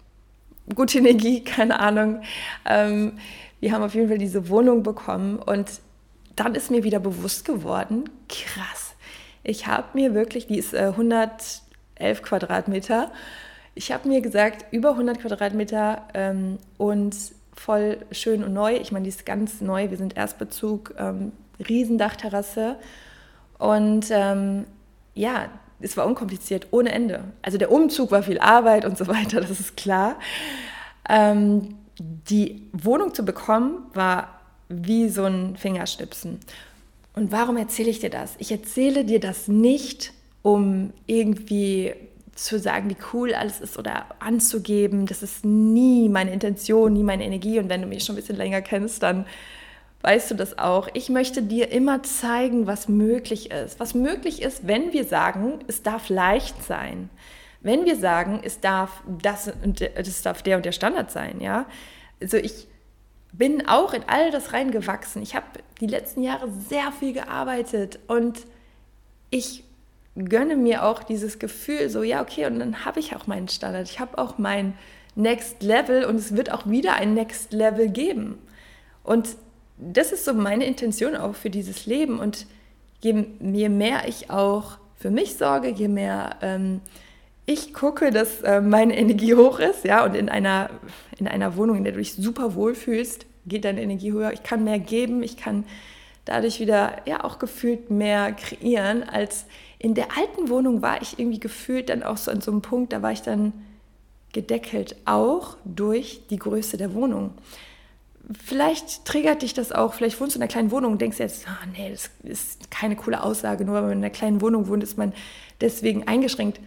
gute 0.73 0.99
Energie, 0.99 1.43
keine 1.43 1.79
Ahnung. 1.79 2.21
Ähm, 2.65 3.13
wir 3.59 3.71
haben 3.71 3.83
auf 3.83 3.93
jeden 3.93 4.07
Fall 4.07 4.17
diese 4.17 4.49
Wohnung 4.49 4.83
bekommen 4.83 5.37
und 5.37 5.69
dann 6.35 6.55
ist 6.55 6.71
mir 6.71 6.83
wieder 6.83 6.99
bewusst 6.99 7.45
geworden, 7.45 8.05
krass, 8.29 8.90
ich 9.43 9.67
habe 9.67 9.87
mir 9.93 10.13
wirklich, 10.13 10.47
die 10.47 10.57
ist 10.57 10.73
äh, 10.73 10.93
111 10.93 12.21
Quadratmeter, 12.21 13.11
ich 13.73 13.91
habe 13.91 14.07
mir 14.07 14.21
gesagt, 14.21 14.65
über 14.71 14.91
100 14.91 15.19
Quadratmeter 15.19 16.03
ähm, 16.13 16.57
und 16.77 17.15
voll 17.53 17.97
schön 18.11 18.43
und 18.43 18.53
neu. 18.53 18.75
Ich 18.75 18.91
meine, 18.91 19.03
die 19.03 19.09
ist 19.09 19.25
ganz 19.25 19.61
neu, 19.61 19.89
wir 19.89 19.97
sind 19.97 20.17
Erstbezug, 20.17 20.93
ähm, 20.97 21.31
Riesendachterrasse. 21.67 22.75
Und 23.57 24.07
ähm, 24.11 24.65
ja, 25.13 25.49
es 25.79 25.95
war 25.95 26.05
unkompliziert, 26.05 26.67
ohne 26.71 26.91
Ende. 26.91 27.23
Also 27.41 27.57
der 27.57 27.71
Umzug 27.71 28.11
war 28.11 28.23
viel 28.23 28.39
Arbeit 28.39 28.85
und 28.85 28.97
so 28.97 29.07
weiter, 29.07 29.39
das 29.41 29.51
ist 29.51 29.77
klar. 29.77 30.15
Ähm, 31.07 31.75
die 31.99 32.67
Wohnung 32.73 33.13
zu 33.13 33.23
bekommen 33.23 33.85
war 33.93 34.39
wie 34.69 35.09
so 35.09 35.25
ein 35.25 35.55
Fingerschnipsen. 35.55 36.39
Und 37.13 37.31
warum 37.31 37.57
erzähle 37.57 37.89
ich 37.89 37.99
dir 37.99 38.09
das? 38.09 38.35
Ich 38.37 38.51
erzähle 38.51 39.03
dir 39.05 39.19
das 39.19 39.47
nicht, 39.47 40.13
um 40.41 40.93
irgendwie 41.07 41.93
zu 42.35 42.57
sagen, 42.59 42.89
wie 42.89 42.97
cool 43.13 43.33
alles 43.33 43.59
ist 43.59 43.77
oder 43.77 44.05
anzugeben. 44.19 45.05
Das 45.05 45.21
ist 45.21 45.43
nie 45.45 46.09
meine 46.09 46.31
Intention, 46.31 46.93
nie 46.93 47.03
meine 47.03 47.25
Energie. 47.25 47.59
Und 47.59 47.69
wenn 47.69 47.81
du 47.81 47.87
mich 47.87 48.03
schon 48.03 48.15
ein 48.15 48.19
bisschen 48.19 48.37
länger 48.37 48.61
kennst, 48.61 49.03
dann 49.03 49.25
weißt 50.01 50.31
du 50.31 50.35
das 50.35 50.57
auch. 50.57 50.87
Ich 50.93 51.09
möchte 51.09 51.43
dir 51.43 51.71
immer 51.71 52.01
zeigen, 52.03 52.65
was 52.65 52.87
möglich 52.87 53.51
ist. 53.51 53.79
Was 53.79 53.93
möglich 53.93 54.41
ist, 54.41 54.65
wenn 54.65 54.93
wir 54.93 55.03
sagen, 55.03 55.59
es 55.67 55.83
darf 55.83 56.09
leicht 56.09 56.63
sein. 56.63 57.09
Wenn 57.59 57.85
wir 57.85 57.95
sagen, 57.95 58.39
es 58.43 58.59
darf 58.59 59.03
das 59.21 59.51
und 59.63 59.81
das 59.81 60.21
darf 60.23 60.41
der 60.41 60.57
und 60.57 60.65
der 60.65 60.71
Standard 60.71 61.11
sein, 61.11 61.39
ja. 61.41 61.67
Also 62.19 62.37
ich 62.37 62.67
bin 63.31 63.67
auch 63.67 63.93
in 63.93 64.03
all 64.07 64.31
das 64.31 64.53
reingewachsen. 64.53 65.21
Ich 65.21 65.35
habe 65.35 65.45
die 65.79 65.87
letzten 65.87 66.23
Jahre 66.23 66.49
sehr 66.69 66.91
viel 66.91 67.13
gearbeitet 67.13 67.99
und 68.07 68.45
ich 69.29 69.63
gönne 70.15 70.57
mir 70.57 70.83
auch 70.83 71.03
dieses 71.03 71.39
Gefühl, 71.39 71.89
so 71.89 72.03
ja, 72.03 72.21
okay, 72.21 72.45
und 72.45 72.59
dann 72.59 72.85
habe 72.85 72.99
ich 72.99 73.15
auch 73.15 73.27
meinen 73.27 73.47
Standard. 73.47 73.89
Ich 73.89 73.99
habe 73.99 74.17
auch 74.17 74.37
mein 74.37 74.73
Next 75.15 75.63
Level 75.63 76.05
und 76.05 76.15
es 76.15 76.35
wird 76.35 76.51
auch 76.51 76.67
wieder 76.67 76.95
ein 76.95 77.13
Next 77.13 77.53
Level 77.53 77.89
geben. 77.89 78.37
Und 79.03 79.29
das 79.77 80.11
ist 80.11 80.25
so 80.25 80.33
meine 80.33 80.65
Intention 80.65 81.15
auch 81.15 81.35
für 81.35 81.49
dieses 81.49 81.85
Leben. 81.85 82.19
Und 82.19 82.45
je, 83.01 83.13
mehr 83.13 84.07
ich 84.07 84.29
auch 84.29 84.77
für 84.97 85.09
mich 85.09 85.35
sorge, 85.35 85.69
je 85.69 85.87
mehr 85.87 86.37
ähm, 86.41 86.81
ich 87.45 87.73
gucke, 87.73 88.11
dass 88.11 88.41
äh, 88.41 88.61
meine 88.61 88.97
Energie 88.97 89.35
hoch 89.35 89.59
ist, 89.59 89.83
ja, 89.83 90.05
und 90.05 90.15
in 90.15 90.29
einer, 90.29 90.69
in 91.17 91.27
einer 91.27 91.55
Wohnung, 91.57 91.77
in 91.77 91.83
der 91.83 91.93
du 91.93 91.99
dich 91.99 92.13
super 92.13 92.55
wohl 92.55 92.75
fühlst, 92.75 93.25
geht 93.45 93.65
deine 93.65 93.81
Energie 93.81 94.11
höher. 94.11 94.33
Ich 94.33 94.43
kann 94.43 94.63
mehr 94.63 94.79
geben, 94.79 95.23
ich 95.23 95.37
kann 95.37 95.65
dadurch 96.25 96.59
wieder 96.59 97.01
ja 97.05 97.23
auch 97.23 97.39
gefühlt 97.39 97.89
mehr 97.89 98.31
kreieren, 98.33 99.03
als 99.03 99.45
in 99.79 99.95
der 99.95 100.15
alten 100.17 100.49
Wohnung 100.49 100.81
war 100.81 101.01
ich 101.01 101.17
irgendwie 101.17 101.39
gefühlt 101.39 101.89
dann 101.89 102.03
auch 102.03 102.17
so 102.17 102.29
an 102.29 102.41
so 102.41 102.51
einem 102.51 102.61
Punkt, 102.61 102.93
da 102.93 103.01
war 103.01 103.11
ich 103.11 103.23
dann 103.23 103.53
gedeckelt, 104.31 104.95
auch 105.05 105.57
durch 105.65 106.21
die 106.29 106.37
Größe 106.37 106.77
der 106.77 106.93
Wohnung. 106.93 107.33
Vielleicht 108.45 109.03
triggert 109.03 109.41
dich 109.41 109.55
das 109.55 109.71
auch, 109.71 109.93
vielleicht 109.93 110.21
wohnst 110.21 110.35
du 110.35 110.39
in 110.39 110.43
einer 110.43 110.51
kleinen 110.51 110.71
Wohnung 110.71 110.93
und 110.93 111.01
denkst 111.01 111.17
jetzt, 111.17 111.47
oh 111.47 111.67
nee, 111.75 111.89
das 111.89 112.11
ist 112.23 112.69
keine 112.69 112.95
coole 112.95 113.23
Aussage, 113.23 113.65
nur 113.65 113.75
weil 113.75 113.81
man 113.81 113.91
in 113.93 113.97
einer 113.97 114.11
kleinen 114.11 114.39
Wohnung 114.41 114.67
wohnt, 114.67 114.83
ist 114.83 114.97
man 114.97 115.13
deswegen 115.59 116.07
eingeschränkt. 116.07 116.59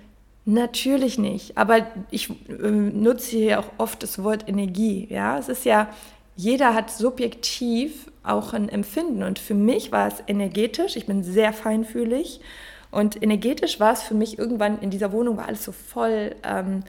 Natürlich 0.47 1.19
nicht, 1.19 1.57
aber 1.57 1.87
ich 2.11 2.29
äh, 2.51 2.71
nutze 2.71 3.31
hier 3.31 3.61
auch 3.61 3.71
oft 3.79 4.03
das 4.03 4.23
Wort 4.23 4.47
Energie. 4.47 5.07
Ja, 5.11 5.39
es 5.39 5.49
ist 5.49 5.65
ja, 5.65 5.89
jeder 6.37 6.75
hat 6.75 6.91
subjektiv 6.91 8.11
auch 8.23 8.53
ein 8.53 8.69
Empfinden 8.69 9.23
und 9.23 9.39
für 9.39 9.55
mich 9.55 9.91
war 9.91 10.07
es 10.07 10.23
energetisch. 10.27 10.97
Ich 10.97 11.07
bin 11.07 11.25
sehr 11.25 11.55
feinfühlig 11.55 12.41
und 12.91 13.23
energetisch 13.23 13.81
war 13.81 13.95
es 13.95 14.03
für 14.03 14.13
mich 14.13 14.39
irgendwann 14.39 14.81
in 14.81 14.91
dieser 14.91 15.13
Wohnung 15.13 15.39
war 15.39 15.47
alles 15.47 15.65
so 15.65 15.73
voll. 15.73 16.37
Ähm, 16.43 16.81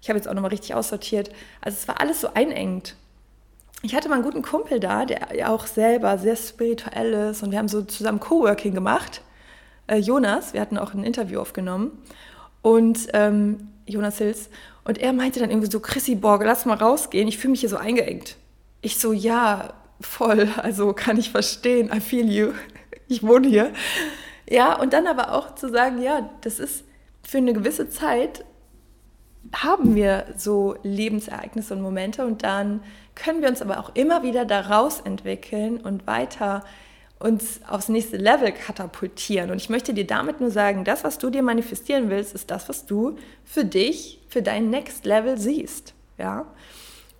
ich 0.00 0.08
habe 0.08 0.18
jetzt 0.18 0.26
auch 0.26 0.34
nochmal 0.34 0.50
richtig 0.50 0.74
aussortiert. 0.74 1.30
Also 1.60 1.76
es 1.78 1.88
war 1.88 2.00
alles 2.00 2.22
so 2.22 2.28
einengt. 2.32 2.96
Ich 3.82 3.94
hatte 3.94 4.08
mal 4.08 4.16
einen 4.16 4.24
guten 4.24 4.42
Kumpel 4.42 4.80
da, 4.80 5.04
der 5.04 5.50
auch 5.50 5.66
selber 5.66 6.16
sehr 6.16 6.36
spirituell 6.36 7.12
ist 7.30 7.42
und 7.42 7.50
wir 7.50 7.58
haben 7.58 7.68
so 7.68 7.82
zusammen 7.82 8.20
Coworking 8.20 8.74
gemacht. 8.74 9.20
Äh, 9.86 9.98
Jonas, 9.98 10.54
wir 10.54 10.62
hatten 10.62 10.78
auch 10.78 10.94
ein 10.94 11.04
Interview 11.04 11.40
aufgenommen 11.40 11.98
und 12.62 13.08
ähm, 13.12 13.68
Jonas 13.86 14.18
Hills. 14.18 14.48
Und 14.84 14.98
er 14.98 15.12
meinte 15.12 15.40
dann 15.40 15.50
irgendwie 15.50 15.70
so, 15.70 15.80
Chrissy 15.80 16.14
Borg, 16.14 16.42
lass 16.44 16.66
mal 16.66 16.76
rausgehen, 16.76 17.28
ich 17.28 17.38
fühle 17.38 17.52
mich 17.52 17.60
hier 17.60 17.68
so 17.68 17.76
eingeengt. 17.76 18.36
Ich 18.80 18.98
so, 18.98 19.12
ja, 19.12 19.74
voll, 20.00 20.48
also 20.56 20.92
kann 20.92 21.18
ich 21.18 21.30
verstehen, 21.30 21.90
I 21.94 22.00
feel 22.00 22.28
you, 22.30 22.52
ich 23.08 23.22
wohne 23.22 23.48
hier. 23.48 23.72
Ja, 24.48 24.78
und 24.78 24.92
dann 24.92 25.06
aber 25.06 25.32
auch 25.32 25.54
zu 25.54 25.68
sagen, 25.70 26.02
ja, 26.02 26.30
das 26.40 26.58
ist 26.58 26.84
für 27.22 27.38
eine 27.38 27.52
gewisse 27.52 27.88
Zeit 27.88 28.44
haben 29.52 29.94
wir 29.94 30.26
so 30.36 30.76
Lebensereignisse 30.82 31.74
und 31.74 31.82
Momente 31.82 32.24
und 32.24 32.42
dann 32.42 32.82
können 33.14 33.42
wir 33.42 33.48
uns 33.48 33.60
aber 33.60 33.78
auch 33.78 33.94
immer 33.94 34.22
wieder 34.22 34.44
daraus 34.44 35.00
entwickeln 35.00 35.78
und 35.78 36.06
weiter 36.06 36.64
uns 37.22 37.60
aufs 37.68 37.88
nächste 37.88 38.16
Level 38.16 38.52
katapultieren. 38.52 39.50
Und 39.50 39.56
ich 39.56 39.70
möchte 39.70 39.94
dir 39.94 40.06
damit 40.06 40.40
nur 40.40 40.50
sagen, 40.50 40.84
das, 40.84 41.04
was 41.04 41.18
du 41.18 41.30
dir 41.30 41.42
manifestieren 41.42 42.10
willst, 42.10 42.34
ist 42.34 42.50
das, 42.50 42.68
was 42.68 42.84
du 42.84 43.16
für 43.44 43.64
dich, 43.64 44.20
für 44.28 44.42
dein 44.42 44.70
Next 44.70 45.04
Level 45.06 45.38
siehst. 45.38 45.94
Ja? 46.18 46.46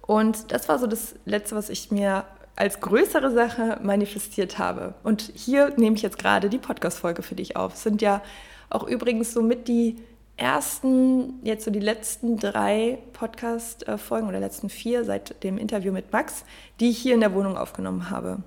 Und 0.02 0.50
das 0.52 0.68
war 0.68 0.78
so 0.78 0.86
das 0.86 1.14
Letzte, 1.24 1.54
was 1.54 1.68
ich 1.68 1.90
mir 1.90 2.24
als 2.56 2.80
größere 2.80 3.30
Sache 3.30 3.78
manifestiert 3.82 4.58
habe. 4.58 4.94
Und 5.04 5.32
hier 5.34 5.72
nehme 5.76 5.96
ich 5.96 6.02
jetzt 6.02 6.18
gerade 6.18 6.50
die 6.50 6.58
Podcast-Folge 6.58 7.22
für 7.22 7.34
dich 7.34 7.56
auf. 7.56 7.74
Es 7.74 7.82
sind 7.82 8.02
ja 8.02 8.22
auch 8.68 8.84
übrigens 8.84 9.32
so 9.32 9.42
mit 9.42 9.68
die 9.68 9.96
ersten, 10.36 11.34
jetzt 11.44 11.64
so 11.64 11.70
die 11.70 11.80
letzten 11.80 12.38
drei 12.38 12.98
Podcast-Folgen 13.12 14.28
oder 14.28 14.40
letzten 14.40 14.68
vier 14.68 15.04
seit 15.04 15.42
dem 15.44 15.58
Interview 15.58 15.92
mit 15.92 16.12
Max, 16.12 16.44
die 16.80 16.90
ich 16.90 16.98
hier 16.98 17.14
in 17.14 17.20
der 17.20 17.34
Wohnung 17.34 17.56
aufgenommen 17.56 18.10
habe. 18.10 18.42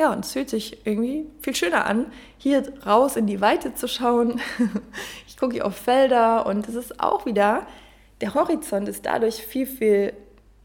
Ja, 0.00 0.14
und 0.14 0.24
es 0.24 0.32
fühlt 0.32 0.48
sich 0.48 0.86
irgendwie 0.86 1.26
viel 1.42 1.54
schöner 1.54 1.84
an, 1.84 2.06
hier 2.38 2.72
raus 2.86 3.16
in 3.16 3.26
die 3.26 3.42
Weite 3.42 3.74
zu 3.74 3.86
schauen. 3.86 4.40
ich 5.28 5.36
gucke 5.36 5.52
hier 5.52 5.66
auf 5.66 5.76
Felder 5.76 6.46
und 6.46 6.66
es 6.66 6.74
ist 6.74 7.00
auch 7.00 7.26
wieder, 7.26 7.66
der 8.22 8.32
Horizont 8.32 8.88
ist 8.88 9.04
dadurch 9.04 9.44
viel, 9.44 9.66
viel 9.66 10.14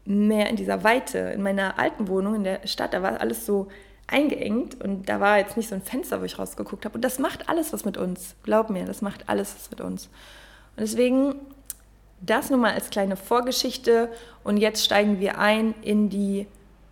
mehr 0.06 0.48
in 0.48 0.56
dieser 0.56 0.84
Weite. 0.84 1.18
In 1.18 1.42
meiner 1.42 1.78
alten 1.78 2.08
Wohnung 2.08 2.36
in 2.36 2.44
der 2.44 2.66
Stadt, 2.66 2.94
da 2.94 3.02
war 3.02 3.20
alles 3.20 3.44
so 3.44 3.68
eingeengt 4.06 4.82
und 4.82 5.06
da 5.06 5.20
war 5.20 5.36
jetzt 5.36 5.58
nicht 5.58 5.68
so 5.68 5.74
ein 5.74 5.82
Fenster, 5.82 6.22
wo 6.22 6.24
ich 6.24 6.38
rausgeguckt 6.38 6.86
habe. 6.86 6.94
Und 6.94 7.02
das 7.02 7.18
macht 7.18 7.50
alles 7.50 7.74
was 7.74 7.84
mit 7.84 7.98
uns. 7.98 8.36
Glaub 8.42 8.70
mir, 8.70 8.86
das 8.86 9.02
macht 9.02 9.28
alles 9.28 9.54
was 9.54 9.70
mit 9.70 9.82
uns. 9.82 10.06
Und 10.76 10.80
deswegen 10.80 11.34
das 12.22 12.48
nur 12.48 12.58
mal 12.58 12.72
als 12.72 12.88
kleine 12.88 13.18
Vorgeschichte. 13.18 14.10
Und 14.44 14.56
jetzt 14.56 14.82
steigen 14.82 15.20
wir 15.20 15.36
ein 15.36 15.74
in 15.82 16.08
die 16.08 16.46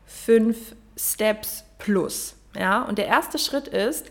fünf 0.05 0.77
Steps 0.95 1.64
plus. 1.79 2.37
Ja? 2.57 2.83
Und 2.83 2.99
der 2.99 3.07
erste 3.07 3.39
Schritt 3.39 3.69
ist, 3.69 4.11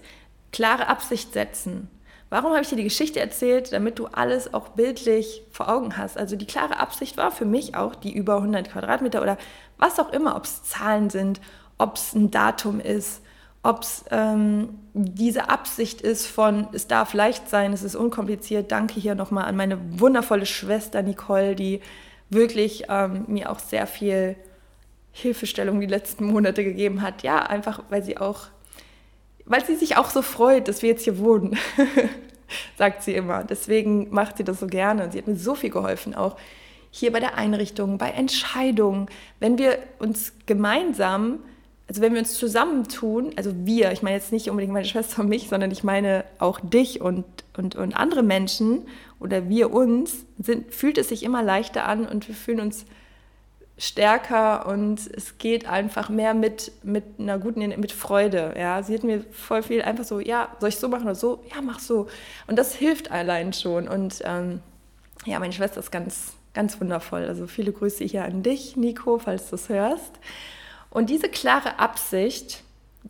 klare 0.52 0.88
Absicht 0.88 1.34
setzen. 1.34 1.90
Warum 2.30 2.54
habe 2.54 2.64
ich 2.64 2.70
dir 2.70 2.78
die 2.78 2.84
Geschichte 2.84 3.20
erzählt? 3.20 3.74
Damit 3.74 4.00
du 4.00 4.08
alles 4.08 4.56
auch 4.56 4.70
bildlich 4.70 5.44
vor 5.52 5.70
Augen 5.70 5.98
hast. 5.98 6.18
Also 6.18 6.36
die 6.36 6.48
klare 6.48 6.80
Absicht 6.80 7.16
war 7.16 7.30
für 7.30 7.46
mich 7.46 7.76
auch 7.76 7.94
die 7.94 8.12
über 8.12 8.38
100 8.38 8.72
Quadratmeter 8.72 9.22
oder 9.22 9.38
was 9.78 10.00
auch 10.00 10.12
immer, 10.12 10.36
ob 10.36 10.46
es 10.46 10.64
Zahlen 10.64 11.12
sind, 11.12 11.42
ob 11.78 11.96
es 11.96 12.14
ein 12.14 12.32
Datum 12.32 12.80
ist, 12.80 13.22
ob 13.62 13.84
es 13.84 14.06
ähm, 14.10 14.80
diese 14.94 15.50
Absicht 15.50 16.02
ist 16.02 16.26
von, 16.26 16.68
es 16.74 16.88
darf 16.88 17.14
leicht 17.14 17.50
sein, 17.50 17.72
es 17.72 17.84
ist 17.84 17.96
unkompliziert. 17.96 18.72
Danke 18.72 19.00
hier 19.00 19.14
nochmal 19.14 19.46
an 19.46 19.56
meine 19.56 19.78
wundervolle 20.00 20.46
Schwester 20.46 21.04
Nicole, 21.04 21.56
die 21.56 21.82
wirklich 22.32 22.86
ähm, 22.90 23.26
mir 23.28 23.52
auch 23.52 23.60
sehr 23.60 23.86
viel 23.86 24.36
Hilfestellung 25.14 25.80
die 25.80 25.88
letzten 25.88 26.26
Monate 26.26 26.64
gegeben 26.64 27.02
hat. 27.02 27.24
Ja, 27.24 27.44
einfach 27.44 27.84
weil 27.90 28.04
sie 28.04 28.18
auch, 28.18 28.48
weil 29.46 29.64
sie 29.64 29.76
sich 29.76 29.96
auch 29.96 30.10
so 30.10 30.22
freut, 30.22 30.68
dass 30.68 30.82
wir 30.82 30.90
jetzt 30.90 31.04
hier 31.04 31.20
wohnen, 31.20 31.56
sagt 32.78 33.04
sie 33.04 33.14
immer. 33.14 33.44
Deswegen 33.44 34.10
macht 34.10 34.38
sie 34.38 34.44
das 34.44 34.60
so 34.60 34.68
gerne 34.68 35.06
und 35.06 35.14
sie 35.14 35.20
hat 35.20 35.28
mir 35.28 35.36
so 35.36 35.56
viel 35.56 35.70
geholfen, 35.70 36.16
auch 36.16 36.36
hier 36.90 37.12
bei 37.12 37.20
der 37.20 37.38
Einrichtung, 37.38 37.98
bei 37.98 38.10
Entscheidungen, 38.10 39.08
wenn 39.40 39.58
wir 39.58 39.80
uns 40.00 40.34
gemeinsam, 40.46 41.40
also 41.88 42.02
wenn 42.02 42.14
wir 42.14 42.20
uns 42.20 42.34
zusammentun, 42.34 43.34
also 43.36 43.52
wir, 43.66 43.92
ich 43.92 44.02
meine 44.02 44.16
jetzt 44.16 44.32
nicht 44.32 44.50
unbedingt 44.50 44.74
meine 44.74 44.86
Schwester 44.86 45.22
und 45.22 45.30
mich, 45.30 45.48
sondern 45.48 45.72
ich 45.72 45.84
meine 45.84 46.24
auch 46.40 46.60
dich 46.60 47.02
und, 47.02 47.26
und, 47.56 47.76
und 47.76 47.96
andere 47.96 48.24
Menschen 48.24 48.88
oder 49.20 49.48
wir 49.48 49.72
uns, 49.72 50.26
sind, 50.40 50.74
fühlt 50.74 50.98
es 50.98 51.10
sich 51.10 51.24
immer 51.24 51.44
leichter 51.44 51.86
an 51.86 52.08
und 52.08 52.28
wir 52.28 52.36
fühlen 52.36 52.60
uns 52.60 52.86
stärker 53.78 54.68
und 54.68 55.00
es 55.16 55.38
geht 55.40 55.68
einfach 55.68 56.10
mehr 56.10 56.34
mit, 56.34 56.72
mit 56.84 57.04
einer 57.18 57.40
guten, 57.40 57.68
mit 57.80 57.92
Freude. 57.92 58.54
Ja, 58.58 58.84
sie 58.84 58.94
hat 58.94 59.04
mir 59.04 59.24
voll 59.32 59.64
viel 59.64 59.82
einfach 59.82 60.04
so, 60.04 60.20
ja, 60.20 60.50
soll 60.60 60.70
ich 60.70 60.78
so 60.78 60.88
machen 60.88 61.04
oder 61.06 61.16
so? 61.16 61.44
Ja, 61.54 61.62
mach 61.62 61.80
so. 61.80 62.08
Und 62.48 62.58
das 62.58 62.76
hilft 62.76 63.12
allein 63.12 63.52
schon. 63.52 63.88
Und 63.88 64.22
ähm, 64.26 64.62
ja, 65.26 65.40
meine 65.40 65.54
Schwester 65.54 65.80
ist 65.80 65.92
ganz, 65.92 66.34
ganz 66.54 66.80
wundervoll. 66.80 67.26
Also 67.26 67.48
viele 67.48 67.72
Grüße 67.72 68.04
hier 68.04 68.26
an 68.26 68.44
dich, 68.44 68.78
Nico, 68.78 69.18
falls 69.18 69.50
du 69.50 69.56
es 69.56 69.70
hörst. 69.70 70.20
Und 70.92 71.10
diese 71.10 71.28
klare 71.28 71.80
Absicht 71.80 72.64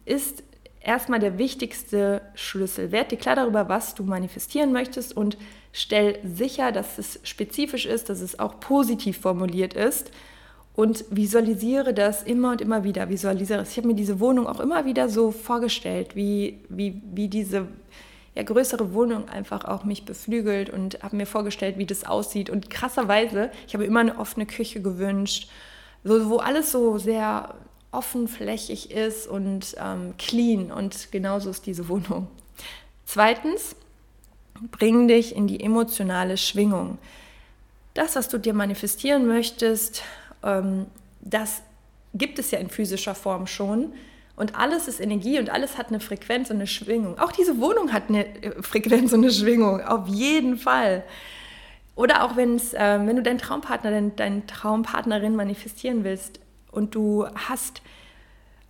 ist 0.06 0.44
erstmal 0.80 1.20
der 1.20 1.38
wichtigste 1.38 2.22
Schlüssel. 2.36 2.94
Werd 2.94 3.12
dir 3.12 3.18
klar 3.18 3.36
darüber, 3.36 3.68
was 3.68 3.96
du 3.96 4.04
manifestieren 4.04 4.72
möchtest 4.72 5.16
und 5.16 5.38
stell 5.74 6.20
sicher, 6.24 6.72
dass 6.72 6.98
es 6.98 7.20
spezifisch 7.24 7.86
ist, 7.86 8.10
dass 8.10 8.22
es 8.22 8.40
auch 8.40 8.62
positiv 8.62 9.18
formuliert 9.18 9.74
ist 9.74 10.12
und 10.76 11.06
visualisiere 11.10 11.94
das 11.94 12.24
immer 12.24 12.52
und 12.52 12.62
immer 12.62 12.84
wieder. 12.84 13.10
Visualisiere 13.10 13.62
es. 13.62 13.72
Ich 13.72 13.78
habe 13.78 13.88
mir 13.88 13.96
diese 13.96 14.20
Wohnung 14.20 14.48
auch 14.48 14.60
immer 14.60 14.86
wieder 14.86 15.08
so 15.08 15.32
vorgestellt, 15.32 16.16
wie, 16.16 16.60
wie, 16.70 17.02
wie 17.14 17.28
diese 17.28 17.68
ja, 18.36 18.44
größere 18.44 18.94
Wohnung 18.94 19.30
einfach 19.30 19.66
auch 19.66 19.84
mich 19.84 20.06
beflügelt 20.06 20.72
und 20.72 21.04
habe 21.04 21.16
mir 21.16 21.28
vorgestellt, 21.28 21.78
wie 21.78 21.86
das 21.86 22.06
aussieht. 22.06 22.50
Und 22.50 22.70
krasserweise, 22.70 23.52
ich 23.68 23.76
habe 23.76 23.86
immer 23.86 24.00
eine 24.00 24.18
offene 24.18 24.48
Küche 24.48 24.82
gewünscht. 24.82 25.48
so, 26.04 26.30
wo 26.30 26.38
alles 26.38 26.72
so 26.72 26.98
sehr 26.98 27.54
offenflächig 27.92 28.90
ist 28.90 29.28
und 29.28 29.76
ähm, 29.78 30.16
clean 30.18 30.72
und 30.72 31.12
genauso 31.12 31.52
ist 31.52 31.68
diese 31.68 31.88
Wohnung. 31.88 32.28
Zweitens, 33.06 33.76
bring 34.72 35.08
dich 35.08 35.36
in 35.36 35.46
die 35.46 35.64
emotionale 35.64 36.38
Schwingung. 36.38 36.98
Das, 37.94 38.16
was 38.16 38.28
du 38.28 38.40
dir 38.40 38.56
manifestieren 38.56 39.28
möchtest, 39.28 40.02
das 41.22 41.62
gibt 42.14 42.40
es 42.40 42.52
ja 42.52 42.60
in 42.60 42.70
physischer 42.70 43.16
Form 43.16 43.48
schon. 43.48 43.94
Und 44.36 44.56
alles 44.56 44.88
ist 44.88 45.00
Energie 45.00 45.40
und 45.40 45.50
alles 45.50 45.78
hat 45.78 45.90
eine 45.90 46.00
Frequenz 46.00 46.50
und 46.50 46.58
eine 46.58 46.68
Schwingung. 46.68 47.20
Auch 47.20 47.32
diese 47.32 47.60
Wohnung 47.60 47.94
hat 47.94 48.10
eine 48.10 48.26
äh, 48.42 48.62
Frequenz 48.64 49.14
und 49.14 49.24
eine 49.24 49.32
Schwingung, 49.32 49.82
auf 49.82 50.08
jeden 50.08 50.58
Fall. 50.58 51.04
Oder 51.96 52.24
auch 52.24 52.36
wenn's, 52.36 52.74
äh, 52.74 53.00
wenn 53.06 53.16
du 53.16 53.22
deinen 53.22 53.38
Traumpartner, 53.38 53.92
deine, 53.92 54.10
deine 54.10 54.46
Traumpartnerin 54.48 55.36
manifestieren 55.36 56.04
willst 56.04 56.40
und 56.72 56.96
du 56.96 57.28
hast 57.36 57.84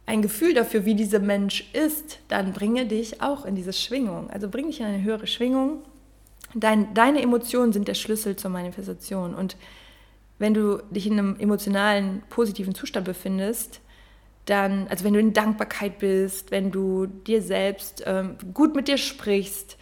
ein 0.06 0.22
Gefühl 0.22 0.54
dafür, 0.54 0.84
wie 0.84 0.96
dieser 0.96 1.20
Mensch 1.20 1.70
ist, 1.72 2.20
dann 2.28 2.52
bringe 2.52 2.86
dich 2.86 3.22
auch 3.22 3.46
in 3.46 3.56
diese 3.56 3.72
Schwingung. 3.72 4.30
Also 4.32 4.50
bring 4.50 4.68
dich 4.68 4.82
in 4.82 4.86
eine 4.86 5.02
höhere 5.02 5.28
Schwingung. 5.28 5.82
Dein, 6.54 6.94
deine 6.94 7.22
Emotionen 7.22 7.72
sind 7.72 7.88
der 7.88 7.94
Schlüssel 7.94 8.36
zur 8.36 8.52
Manifestation. 8.52 9.34
Und 9.34 9.56
wenn 10.44 10.54
du 10.54 10.84
dich 10.92 11.08
in 11.08 11.14
einem 11.14 11.40
emotionalen, 11.40 12.22
positiven 12.28 12.76
Zustand 12.76 13.06
befindest, 13.06 13.80
dann, 14.44 14.90
also 14.90 15.06
wenn 15.06 15.14
du 15.14 15.22
in 15.22 15.32
Dankbarkeit 15.32 16.00
bist, 16.00 16.52
wenn 16.52 16.70
du 16.70 17.06
dir 17.06 17.42
selbst 17.42 18.04
ähm, 18.06 18.36
gut 18.54 18.76
mit 18.76 18.90
dir 18.90 18.98
sprichst 18.98 19.78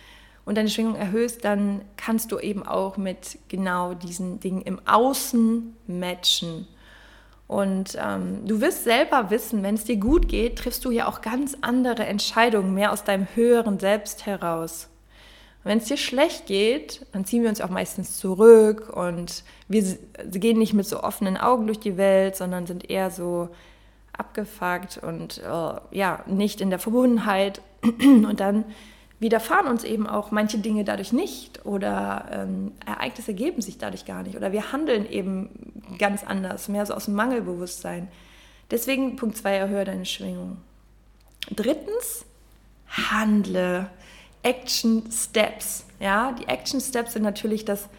und 0.45 0.59
deine 0.59 0.69
Schwingung 0.69 0.93
erhöhst, 0.93 1.43
dann 1.45 1.81
kannst 1.97 2.31
du 2.31 2.37
eben 2.37 2.61
auch 2.61 2.97
mit 2.97 3.39
genau 3.47 3.95
diesen 3.95 4.39
Dingen 4.39 4.61
im 4.61 4.79
Außen 4.85 5.75
matchen. 5.87 6.67
Und 7.47 7.97
ähm, 7.99 8.45
du 8.45 8.61
wirst 8.61 8.83
selber 8.83 9.31
wissen, 9.31 9.63
wenn 9.63 9.73
es 9.73 9.85
dir 9.85 9.97
gut 9.97 10.27
geht, 10.27 10.59
triffst 10.59 10.85
du 10.85 10.91
ja 10.91 11.07
auch 11.07 11.21
ganz 11.21 11.57
andere 11.61 12.05
Entscheidungen, 12.05 12.75
mehr 12.75 12.91
aus 12.91 13.03
deinem 13.03 13.25
höheren 13.33 13.79
Selbst 13.79 14.27
heraus. 14.27 14.90
Wenn 15.63 15.77
es 15.77 15.85
dir 15.85 15.97
schlecht 15.97 16.47
geht, 16.47 17.05
dann 17.11 17.25
ziehen 17.25 17.43
wir 17.43 17.49
uns 17.49 17.61
auch 17.61 17.69
meistens 17.69 18.17
zurück 18.17 18.89
und 18.89 19.43
wir 19.67 19.83
gehen 20.31 20.57
nicht 20.57 20.73
mit 20.73 20.87
so 20.87 21.03
offenen 21.03 21.37
Augen 21.37 21.67
durch 21.67 21.79
die 21.79 21.97
Welt, 21.97 22.35
sondern 22.35 22.65
sind 22.65 22.89
eher 22.89 23.11
so 23.11 23.49
abgefuckt 24.13 24.97
und 24.97 25.39
äh, 25.39 25.73
ja, 25.91 26.23
nicht 26.25 26.61
in 26.61 26.69
der 26.69 26.79
Verbundenheit. 26.79 27.61
Und 27.81 28.39
dann 28.39 28.65
widerfahren 29.19 29.67
uns 29.67 29.83
eben 29.83 30.07
auch 30.07 30.31
manche 30.31 30.57
Dinge 30.57 30.83
dadurch 30.83 31.13
nicht 31.13 31.65
oder 31.65 32.25
ähm, 32.31 32.73
Ereignisse 32.85 33.31
ergeben 33.31 33.61
sich 33.61 33.77
dadurch 33.77 34.05
gar 34.05 34.23
nicht 34.23 34.35
oder 34.35 34.51
wir 34.51 34.71
handeln 34.71 35.07
eben 35.09 35.49
ganz 35.99 36.23
anders, 36.23 36.67
mehr 36.69 36.85
so 36.85 36.93
aus 36.93 37.05
dem 37.05 37.13
Mangelbewusstsein. 37.13 38.07
Deswegen 38.71 39.15
Punkt 39.15 39.37
2, 39.37 39.55
erhöhe 39.55 39.85
deine 39.85 40.05
Schwingung. 40.05 40.57
Drittens, 41.49 42.25
handle. 42.87 43.89
Action 44.43 45.03
Steps. 45.12 45.86
Ja, 46.00 46.31
die 46.33 46.48
Action 46.48 46.81
Steps 46.81 47.13
sind 47.13 47.24
natürlich 47.24 47.65
das 47.65 47.89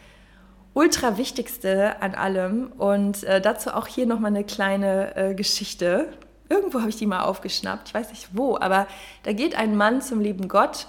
ultra 0.74 1.18
wichtigste 1.18 2.00
an 2.00 2.14
allem. 2.14 2.72
Und 2.78 3.24
äh, 3.24 3.40
dazu 3.40 3.70
auch 3.70 3.86
hier 3.86 4.06
nochmal 4.06 4.30
eine 4.30 4.44
kleine 4.44 5.16
äh, 5.16 5.34
Geschichte. 5.34 6.12
Irgendwo 6.48 6.80
habe 6.80 6.90
ich 6.90 6.96
die 6.96 7.06
mal 7.06 7.22
aufgeschnappt, 7.22 7.88
ich 7.88 7.94
weiß 7.94 8.10
nicht 8.10 8.28
wo, 8.32 8.58
aber 8.58 8.86
da 9.22 9.32
geht 9.32 9.54
ein 9.54 9.74
Mann 9.74 10.02
zum 10.02 10.20
lieben 10.20 10.48
Gott 10.48 10.86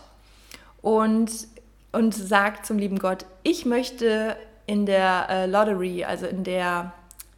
und, 0.81 1.31
und 1.93 2.13
sagt 2.13 2.65
zum 2.65 2.77
lieben 2.77 2.99
Gott, 2.99 3.25
ich 3.43 3.65
möchte 3.65 4.35
in 4.65 4.85
der 4.85 5.27
äh, 5.29 5.45
Lottery, 5.45 6.03
also 6.03 6.25
in 6.25 6.43
der, 6.43 6.91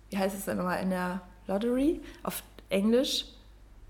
wie 0.10 0.18
heißt 0.18 0.36
es 0.36 0.46
denn 0.46 0.58
nochmal, 0.58 0.82
in 0.82 0.90
der 0.90 1.22
Lottery? 1.46 2.02
Auf 2.24 2.42
Englisch, 2.70 3.26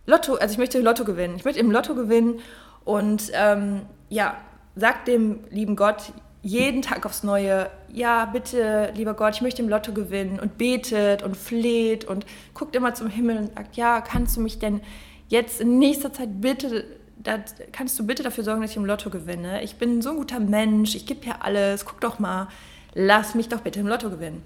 Lotto, 0.05 0.35
also 0.35 0.51
ich 0.51 0.57
möchte 0.57 0.81
Lotto 0.81 1.05
gewinnen, 1.05 1.37
ich 1.37 1.45
möchte 1.45 1.61
im 1.61 1.71
Lotto 1.71 1.95
gewinnen 1.95 2.41
und 2.83 3.31
ähm, 3.33 3.83
ja, 4.09 4.37
sagt 4.75 5.07
dem 5.07 5.39
lieben 5.49 5.75
Gott, 5.75 6.11
jeden 6.45 6.83
Tag 6.83 7.07
aufs 7.07 7.23
Neue, 7.23 7.71
ja, 7.91 8.25
bitte, 8.25 8.91
lieber 8.95 9.15
Gott, 9.15 9.33
ich 9.33 9.41
möchte 9.41 9.63
im 9.63 9.69
Lotto 9.69 9.93
gewinnen 9.93 10.39
und 10.39 10.59
betet 10.59 11.23
und 11.23 11.35
fleht 11.35 12.05
und 12.05 12.23
guckt 12.53 12.75
immer 12.75 12.93
zum 12.93 13.09
Himmel 13.09 13.37
und 13.37 13.55
sagt, 13.55 13.77
ja, 13.77 13.99
kannst 14.01 14.37
du 14.37 14.41
mich 14.41 14.59
denn 14.59 14.81
jetzt 15.27 15.59
in 15.59 15.79
nächster 15.79 16.13
Zeit 16.13 16.41
bitte, 16.41 16.85
da, 17.17 17.39
kannst 17.71 17.97
du 17.97 18.05
bitte 18.05 18.21
dafür 18.21 18.43
sorgen, 18.43 18.61
dass 18.61 18.69
ich 18.69 18.77
im 18.77 18.85
Lotto 18.85 19.09
gewinne? 19.09 19.63
Ich 19.63 19.77
bin 19.77 20.03
so 20.03 20.11
ein 20.11 20.17
guter 20.17 20.39
Mensch, 20.39 20.93
ich 20.93 21.07
gebe 21.07 21.25
ja 21.25 21.37
alles, 21.39 21.83
guck 21.83 21.99
doch 21.99 22.19
mal, 22.19 22.47
lass 22.93 23.33
mich 23.33 23.49
doch 23.49 23.61
bitte 23.61 23.79
im 23.79 23.87
Lotto 23.87 24.11
gewinnen. 24.11 24.43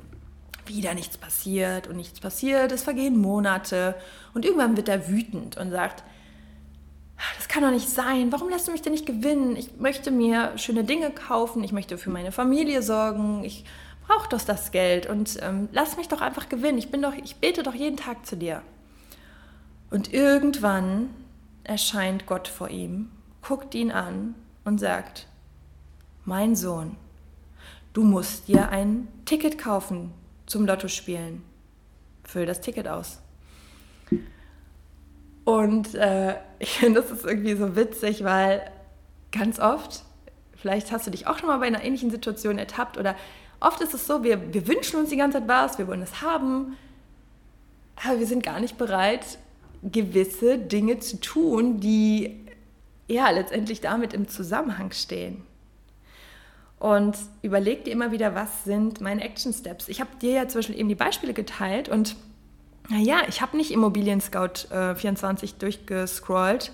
Wieder 0.67 0.93
nichts 0.93 1.17
passiert 1.17 1.87
und 1.87 1.97
nichts 1.97 2.21
passiert, 2.21 2.71
es 2.71 2.83
vergehen 2.83 3.17
Monate 3.17 3.95
und 4.33 4.45
irgendwann 4.45 4.77
wird 4.77 4.87
er 4.87 5.09
wütend 5.09 5.57
und 5.57 5.71
sagt, 5.71 6.03
das 7.37 7.47
kann 7.47 7.63
doch 7.63 7.71
nicht 7.71 7.89
sein. 7.89 8.31
Warum 8.31 8.49
lässt 8.49 8.67
du 8.67 8.71
mich 8.71 8.81
denn 8.81 8.93
nicht 8.93 9.05
gewinnen? 9.05 9.55
Ich 9.55 9.77
möchte 9.77 10.11
mir 10.11 10.57
schöne 10.57 10.83
Dinge 10.83 11.11
kaufen, 11.11 11.63
ich 11.63 11.71
möchte 11.71 11.97
für 11.97 12.09
meine 12.09 12.31
Familie 12.31 12.81
sorgen, 12.81 13.43
ich 13.43 13.65
brauche 14.07 14.29
doch 14.29 14.41
das 14.41 14.71
Geld 14.71 15.05
und 15.05 15.37
ähm, 15.41 15.69
lass 15.71 15.97
mich 15.97 16.07
doch 16.07 16.21
einfach 16.21 16.49
gewinnen. 16.49 16.77
Ich 16.77 16.91
bin 16.91 17.01
doch, 17.01 17.13
ich 17.13 17.35
bete 17.37 17.63
doch 17.63 17.75
jeden 17.75 17.97
Tag 17.97 18.25
zu 18.25 18.37
dir. 18.37 18.61
Und 19.89 20.13
irgendwann 20.13 21.09
erscheint 21.63 22.25
Gott 22.25 22.47
vor 22.47 22.69
ihm, 22.69 23.11
guckt 23.41 23.75
ihn 23.75 23.91
an 23.91 24.35
und 24.63 24.79
sagt: 24.79 25.27
Mein 26.25 26.55
Sohn, 26.55 26.95
du 27.93 28.03
musst 28.03 28.47
dir 28.47 28.69
ein 28.69 29.07
Ticket 29.25 29.57
kaufen 29.57 30.13
zum 30.45 30.65
Lotto 30.65 30.87
spielen. 30.87 31.43
Füll 32.23 32.45
das 32.45 32.61
Ticket 32.61 32.87
aus. 32.87 33.19
Und 35.49 35.95
äh, 35.95 36.35
ich 36.59 36.79
finde, 36.79 37.01
das 37.01 37.11
ist 37.11 37.25
irgendwie 37.25 37.55
so 37.55 37.75
witzig, 37.75 38.23
weil 38.23 38.69
ganz 39.31 39.59
oft, 39.59 40.03
vielleicht 40.55 40.91
hast 40.91 41.07
du 41.07 41.11
dich 41.11 41.25
auch 41.27 41.39
schon 41.39 41.47
mal 41.47 41.57
bei 41.57 41.67
einer 41.67 41.83
ähnlichen 41.83 42.11
Situation 42.11 42.57
ertappt 42.59 42.97
oder 42.97 43.15
oft 43.59 43.81
ist 43.81 43.93
es 43.93 44.05
so, 44.05 44.23
wir, 44.23 44.53
wir 44.53 44.67
wünschen 44.67 44.99
uns 44.99 45.09
die 45.09 45.17
ganze 45.17 45.39
Zeit 45.39 45.47
was, 45.47 45.77
wir 45.77 45.87
wollen 45.87 46.01
es 46.01 46.21
haben, 46.21 46.77
aber 47.95 48.19
wir 48.19 48.27
sind 48.27 48.43
gar 48.43 48.59
nicht 48.59 48.77
bereit, 48.77 49.39
gewisse 49.83 50.57
Dinge 50.57 50.99
zu 50.99 51.19
tun, 51.19 51.79
die 51.79 52.45
ja 53.07 53.29
letztendlich 53.31 53.81
damit 53.81 54.13
im 54.13 54.27
Zusammenhang 54.27 54.91
stehen. 54.91 55.43
Und 56.77 57.17
überleg 57.41 57.85
dir 57.85 57.91
immer 57.91 58.11
wieder, 58.11 58.35
was 58.35 58.63
sind 58.63 59.01
meine 59.01 59.21
Action 59.23 59.51
Steps. 59.51 59.89
Ich 59.89 59.99
habe 59.99 60.11
dir 60.21 60.31
ja 60.31 60.47
zum 60.47 60.59
Beispiel 60.59 60.79
eben 60.79 60.89
die 60.89 60.95
Beispiele 60.95 61.33
geteilt 61.33 61.89
und 61.89 62.15
naja, 62.89 63.21
ich 63.27 63.41
habe 63.41 63.55
nicht 63.55 63.71
Immobilien 63.71 64.19
Scout 64.19 64.71
äh, 64.71 64.95
24 64.95 65.55
durchgescrollt, 65.55 66.71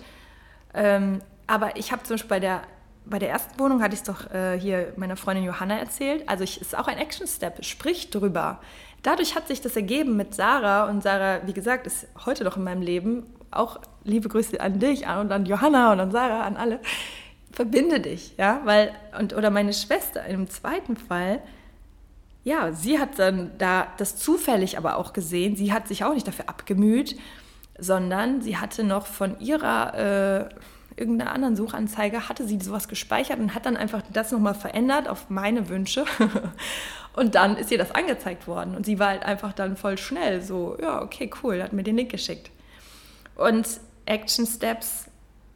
ähm, 0.73 1.21
aber 1.45 1.77
ich 1.77 1.91
habe 1.91 2.03
zum 2.03 2.15
Beispiel 2.15 2.29
bei 2.29 2.39
der, 2.39 2.61
bei 3.05 3.19
der 3.19 3.29
ersten 3.29 3.59
Wohnung, 3.59 3.83
hatte 3.83 3.93
ich 3.93 3.99
es 3.99 4.05
doch 4.05 4.31
äh, 4.31 4.57
hier 4.59 4.93
meiner 4.95 5.17
Freundin 5.17 5.43
Johanna 5.43 5.77
erzählt, 5.77 6.27
also 6.27 6.43
es 6.43 6.57
ist 6.57 6.77
auch 6.77 6.87
ein 6.87 6.97
Action-Step, 6.97 7.63
sprich 7.65 8.09
drüber. 8.09 8.61
Dadurch 9.03 9.35
hat 9.35 9.47
sich 9.47 9.61
das 9.61 9.75
ergeben 9.75 10.15
mit 10.15 10.33
Sarah 10.33 10.89
und 10.89 11.03
Sarah, 11.03 11.45
wie 11.45 11.53
gesagt, 11.53 11.85
ist 11.85 12.07
heute 12.25 12.43
noch 12.43 12.57
in 12.57 12.63
meinem 12.63 12.81
Leben, 12.81 13.23
auch 13.51 13.79
liebe 14.03 14.29
Grüße 14.29 14.59
an 14.59 14.79
dich 14.79 15.01
und 15.01 15.31
an 15.31 15.45
Johanna 15.45 15.91
und 15.91 15.99
an 15.99 16.11
Sarah, 16.11 16.43
an 16.43 16.57
alle. 16.57 16.79
Verbinde 17.51 17.99
dich, 17.99 18.35
ja, 18.37 18.61
weil, 18.63 18.93
und, 19.19 19.33
oder 19.33 19.49
meine 19.49 19.73
Schwester 19.73 20.25
im 20.25 20.49
zweiten 20.49 20.97
Fall, 20.97 21.41
ja, 22.45 22.71
sie 22.71 22.99
hat 22.99 23.17
dann 23.17 23.51
da 23.57 23.87
das 23.97 24.17
zufällig 24.17 24.77
aber 24.77 24.97
auch 24.97 25.13
gesehen. 25.13 25.55
Sie 25.55 25.73
hat 25.73 25.87
sich 25.87 26.03
auch 26.03 26.13
nicht 26.13 26.27
dafür 26.27 26.47
abgemüht, 26.47 27.17
sondern 27.79 28.41
sie 28.41 28.57
hatte 28.57 28.83
noch 28.83 29.07
von 29.07 29.39
ihrer 29.39 30.45
äh, 30.45 30.49
irgendeiner 30.95 31.33
anderen 31.33 31.55
Suchanzeige 31.55 32.29
hatte 32.29 32.47
sie 32.47 32.59
sowas 32.61 32.87
gespeichert 32.87 33.39
und 33.39 33.55
hat 33.55 33.65
dann 33.65 33.75
einfach 33.75 34.03
das 34.13 34.31
nochmal 34.31 34.53
verändert 34.53 35.09
auf 35.09 35.31
meine 35.31 35.69
Wünsche. 35.69 36.05
und 37.15 37.33
dann 37.33 37.57
ist 37.57 37.71
ihr 37.71 37.79
das 37.79 37.91
angezeigt 37.91 38.47
worden. 38.47 38.75
Und 38.75 38.85
sie 38.85 38.99
war 38.99 39.07
halt 39.07 39.23
einfach 39.23 39.51
dann 39.51 39.75
voll 39.75 39.97
schnell 39.97 40.43
so, 40.43 40.77
ja, 40.79 41.01
okay, 41.01 41.31
cool, 41.41 41.63
hat 41.63 41.73
mir 41.73 41.83
den 41.83 41.97
Link 41.97 42.11
geschickt. 42.11 42.51
Und 43.35 43.67
Action 44.05 44.45
Steps 44.45 45.07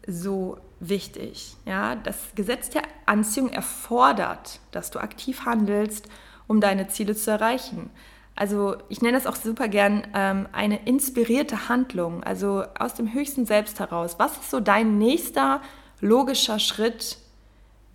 so 0.08 0.58
wichtig. 0.80 1.56
Ja, 1.66 1.96
das 1.96 2.18
Gesetz 2.34 2.72
der 2.72 2.82
Anziehung 3.06 3.50
erfordert, 3.50 4.60
dass 4.72 4.90
du 4.90 4.98
aktiv 4.98 5.46
handelst 5.46 6.10
um 6.50 6.60
deine 6.60 6.88
Ziele 6.88 7.16
zu 7.16 7.32
erreichen. 7.32 7.92
Also 8.36 8.76
ich 8.90 9.02
nenne 9.02 9.18
das 9.18 9.28
auch 9.28 9.36
super 9.36 9.68
gern 9.68 10.08
ähm, 10.16 10.48
eine 10.52 10.86
inspirierte 10.86 11.70
Handlung, 11.70 12.24
also 12.24 12.64
aus 12.78 12.96
dem 12.96 13.14
höchsten 13.14 13.46
Selbst 13.46 13.80
heraus. 13.80 14.16
Was 14.18 14.34
ist 14.34 14.50
so 14.50 14.60
dein 14.60 14.98
nächster 14.98 15.62
logischer 16.02 16.58
Schritt, 16.58 17.18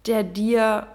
der 0.06 0.22
dir 0.22 0.86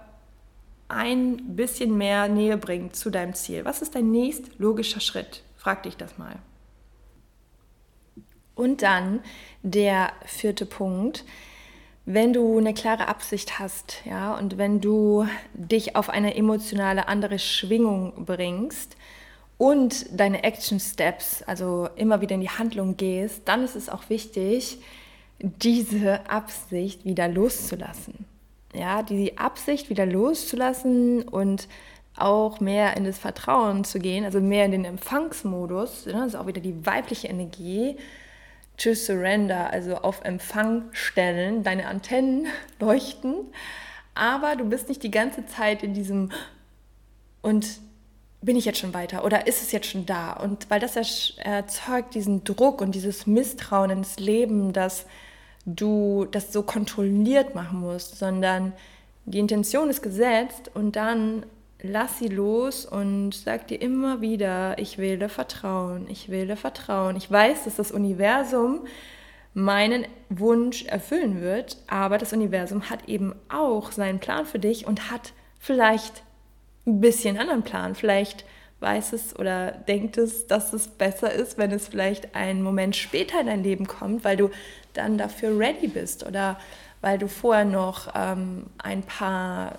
ein 0.88 1.54
bisschen 1.54 1.98
mehr 1.98 2.28
Nähe 2.28 2.56
bringt 2.56 2.96
zu 2.96 3.10
deinem 3.10 3.34
Ziel? 3.34 3.64
Was 3.64 3.82
ist 3.82 3.94
dein 3.94 4.10
nächst 4.10 4.58
logischer 4.58 5.00
Schritt? 5.00 5.42
Frag 5.56 5.82
dich 5.82 5.96
das 5.96 6.16
mal. 6.16 6.36
Und 8.54 8.82
dann 8.82 9.20
der 9.62 10.12
vierte 10.24 10.64
Punkt 10.64 11.24
wenn 12.12 12.32
du 12.32 12.58
eine 12.58 12.74
klare 12.74 13.08
Absicht 13.08 13.58
hast, 13.58 14.02
ja, 14.04 14.36
und 14.36 14.58
wenn 14.58 14.80
du 14.80 15.26
dich 15.54 15.96
auf 15.96 16.08
eine 16.08 16.34
emotionale 16.34 17.08
andere 17.08 17.38
Schwingung 17.38 18.24
bringst 18.24 18.96
und 19.58 20.06
deine 20.18 20.42
Action 20.42 20.80
Steps, 20.80 21.42
also 21.42 21.88
immer 21.96 22.20
wieder 22.20 22.34
in 22.34 22.40
die 22.40 22.50
Handlung 22.50 22.96
gehst, 22.96 23.42
dann 23.44 23.62
ist 23.62 23.76
es 23.76 23.88
auch 23.88 24.08
wichtig, 24.08 24.80
diese 25.38 26.28
Absicht 26.28 27.04
wieder 27.04 27.28
loszulassen. 27.28 28.24
Ja, 28.74 29.02
die 29.02 29.38
Absicht 29.38 29.88
wieder 29.90 30.06
loszulassen 30.06 31.22
und 31.22 31.68
auch 32.16 32.60
mehr 32.60 32.96
in 32.96 33.04
das 33.04 33.18
Vertrauen 33.18 33.84
zu 33.84 33.98
gehen, 33.98 34.24
also 34.24 34.40
mehr 34.40 34.64
in 34.64 34.72
den 34.72 34.84
Empfangsmodus, 34.84 36.06
ne, 36.06 36.12
das 36.12 36.28
ist 36.28 36.34
auch 36.34 36.46
wieder 36.46 36.60
die 36.60 36.84
weibliche 36.84 37.28
Energie, 37.28 37.96
to 38.80 38.94
surrender, 38.94 39.70
also 39.72 39.96
auf 39.96 40.24
Empfang 40.24 40.84
stellen, 40.92 41.62
deine 41.62 41.86
Antennen 41.86 42.46
leuchten, 42.80 43.34
aber 44.14 44.56
du 44.56 44.64
bist 44.64 44.88
nicht 44.88 45.02
die 45.02 45.10
ganze 45.10 45.46
Zeit 45.46 45.82
in 45.82 45.94
diesem 45.94 46.30
und 47.42 47.66
bin 48.42 48.56
ich 48.56 48.64
jetzt 48.64 48.78
schon 48.78 48.94
weiter 48.94 49.24
oder 49.24 49.46
ist 49.46 49.62
es 49.62 49.70
jetzt 49.70 49.88
schon 49.88 50.06
da? 50.06 50.32
Und 50.32 50.70
weil 50.70 50.80
das 50.80 50.96
erzeugt 51.36 52.14
diesen 52.14 52.42
Druck 52.42 52.80
und 52.80 52.94
dieses 52.94 53.26
Misstrauen 53.26 53.90
ins 53.90 54.18
Leben, 54.18 54.72
dass 54.72 55.04
du 55.66 56.26
das 56.30 56.52
so 56.52 56.62
kontrolliert 56.62 57.54
machen 57.54 57.80
musst, 57.80 58.18
sondern 58.18 58.72
die 59.26 59.38
Intention 59.38 59.90
ist 59.90 60.02
gesetzt 60.02 60.70
und 60.72 60.96
dann 60.96 61.44
lass 61.82 62.18
sie 62.18 62.28
los 62.28 62.84
und 62.86 63.34
sag 63.34 63.68
dir 63.68 63.80
immer 63.80 64.20
wieder, 64.20 64.78
ich 64.78 64.98
wähle 64.98 65.28
Vertrauen, 65.28 66.06
ich 66.08 66.28
wähle 66.28 66.56
Vertrauen. 66.56 67.16
Ich 67.16 67.30
weiß, 67.30 67.64
dass 67.64 67.76
das 67.76 67.92
Universum 67.92 68.86
meinen 69.54 70.06
Wunsch 70.28 70.84
erfüllen 70.84 71.40
wird, 71.40 71.76
aber 71.88 72.18
das 72.18 72.32
Universum 72.32 72.88
hat 72.88 73.08
eben 73.08 73.34
auch 73.48 73.92
seinen 73.92 74.20
Plan 74.20 74.46
für 74.46 74.58
dich 74.58 74.86
und 74.86 75.10
hat 75.10 75.32
vielleicht 75.58 76.22
ein 76.86 77.00
bisschen 77.00 77.38
anderen 77.38 77.62
Plan. 77.62 77.94
Vielleicht 77.94 78.44
weiß 78.80 79.12
es 79.12 79.38
oder 79.38 79.72
denkt 79.72 80.16
es, 80.18 80.46
dass 80.46 80.72
es 80.72 80.88
besser 80.88 81.32
ist, 81.32 81.58
wenn 81.58 81.70
es 81.70 81.88
vielleicht 81.88 82.34
einen 82.34 82.62
Moment 82.62 82.96
später 82.96 83.40
in 83.40 83.46
dein 83.46 83.62
Leben 83.62 83.86
kommt, 83.86 84.24
weil 84.24 84.36
du 84.36 84.50
dann 84.94 85.18
dafür 85.18 85.58
ready 85.58 85.88
bist 85.88 86.26
oder 86.26 86.58
weil 87.00 87.18
du 87.18 87.28
vorher 87.28 87.64
noch 87.64 88.12
ähm, 88.14 88.66
ein 88.78 89.02
paar 89.02 89.76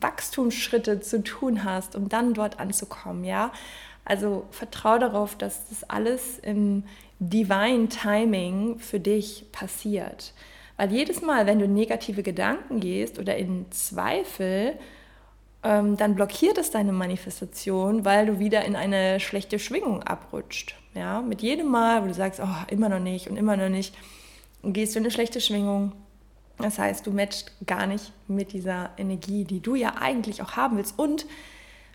Wachstumsschritte 0.00 1.00
zu 1.00 1.22
tun 1.22 1.64
hast, 1.64 1.96
um 1.96 2.08
dann 2.08 2.34
dort 2.34 2.60
anzukommen, 2.60 3.24
ja. 3.24 3.52
Also 4.04 4.46
vertraue 4.50 4.98
darauf, 4.98 5.36
dass 5.36 5.68
das 5.68 5.84
alles 5.84 6.38
im 6.38 6.84
Divine 7.20 7.88
Timing 7.88 8.78
für 8.78 9.00
dich 9.00 9.46
passiert. 9.52 10.32
Weil 10.76 10.92
jedes 10.92 11.20
Mal, 11.20 11.46
wenn 11.46 11.58
du 11.58 11.66
negative 11.66 12.22
Gedanken 12.22 12.80
gehst 12.80 13.18
oder 13.18 13.36
in 13.36 13.66
Zweifel, 13.70 14.78
ähm, 15.64 15.96
dann 15.96 16.14
blockiert 16.14 16.56
es 16.56 16.70
deine 16.70 16.92
Manifestation, 16.92 18.04
weil 18.04 18.26
du 18.26 18.38
wieder 18.38 18.64
in 18.64 18.76
eine 18.76 19.18
schlechte 19.18 19.58
Schwingung 19.58 20.04
abrutscht. 20.04 20.76
Ja? 20.94 21.20
Mit 21.20 21.42
jedem 21.42 21.66
Mal, 21.66 22.02
wo 22.02 22.06
du 22.06 22.14
sagst, 22.14 22.40
oh, 22.40 22.72
immer 22.72 22.88
noch 22.88 23.00
nicht 23.00 23.28
und 23.28 23.36
immer 23.36 23.56
noch 23.56 23.68
nicht, 23.68 23.94
gehst 24.62 24.94
du 24.94 25.00
in 25.00 25.04
eine 25.04 25.10
schlechte 25.10 25.40
Schwingung. 25.40 25.92
Das 26.58 26.78
heißt, 26.78 27.06
du 27.06 27.12
matchst 27.12 27.52
gar 27.66 27.86
nicht 27.86 28.12
mit 28.26 28.52
dieser 28.52 28.90
Energie, 28.96 29.44
die 29.44 29.60
du 29.60 29.74
ja 29.74 29.94
eigentlich 30.00 30.42
auch 30.42 30.52
haben 30.52 30.76
willst. 30.76 30.98
Und 30.98 31.26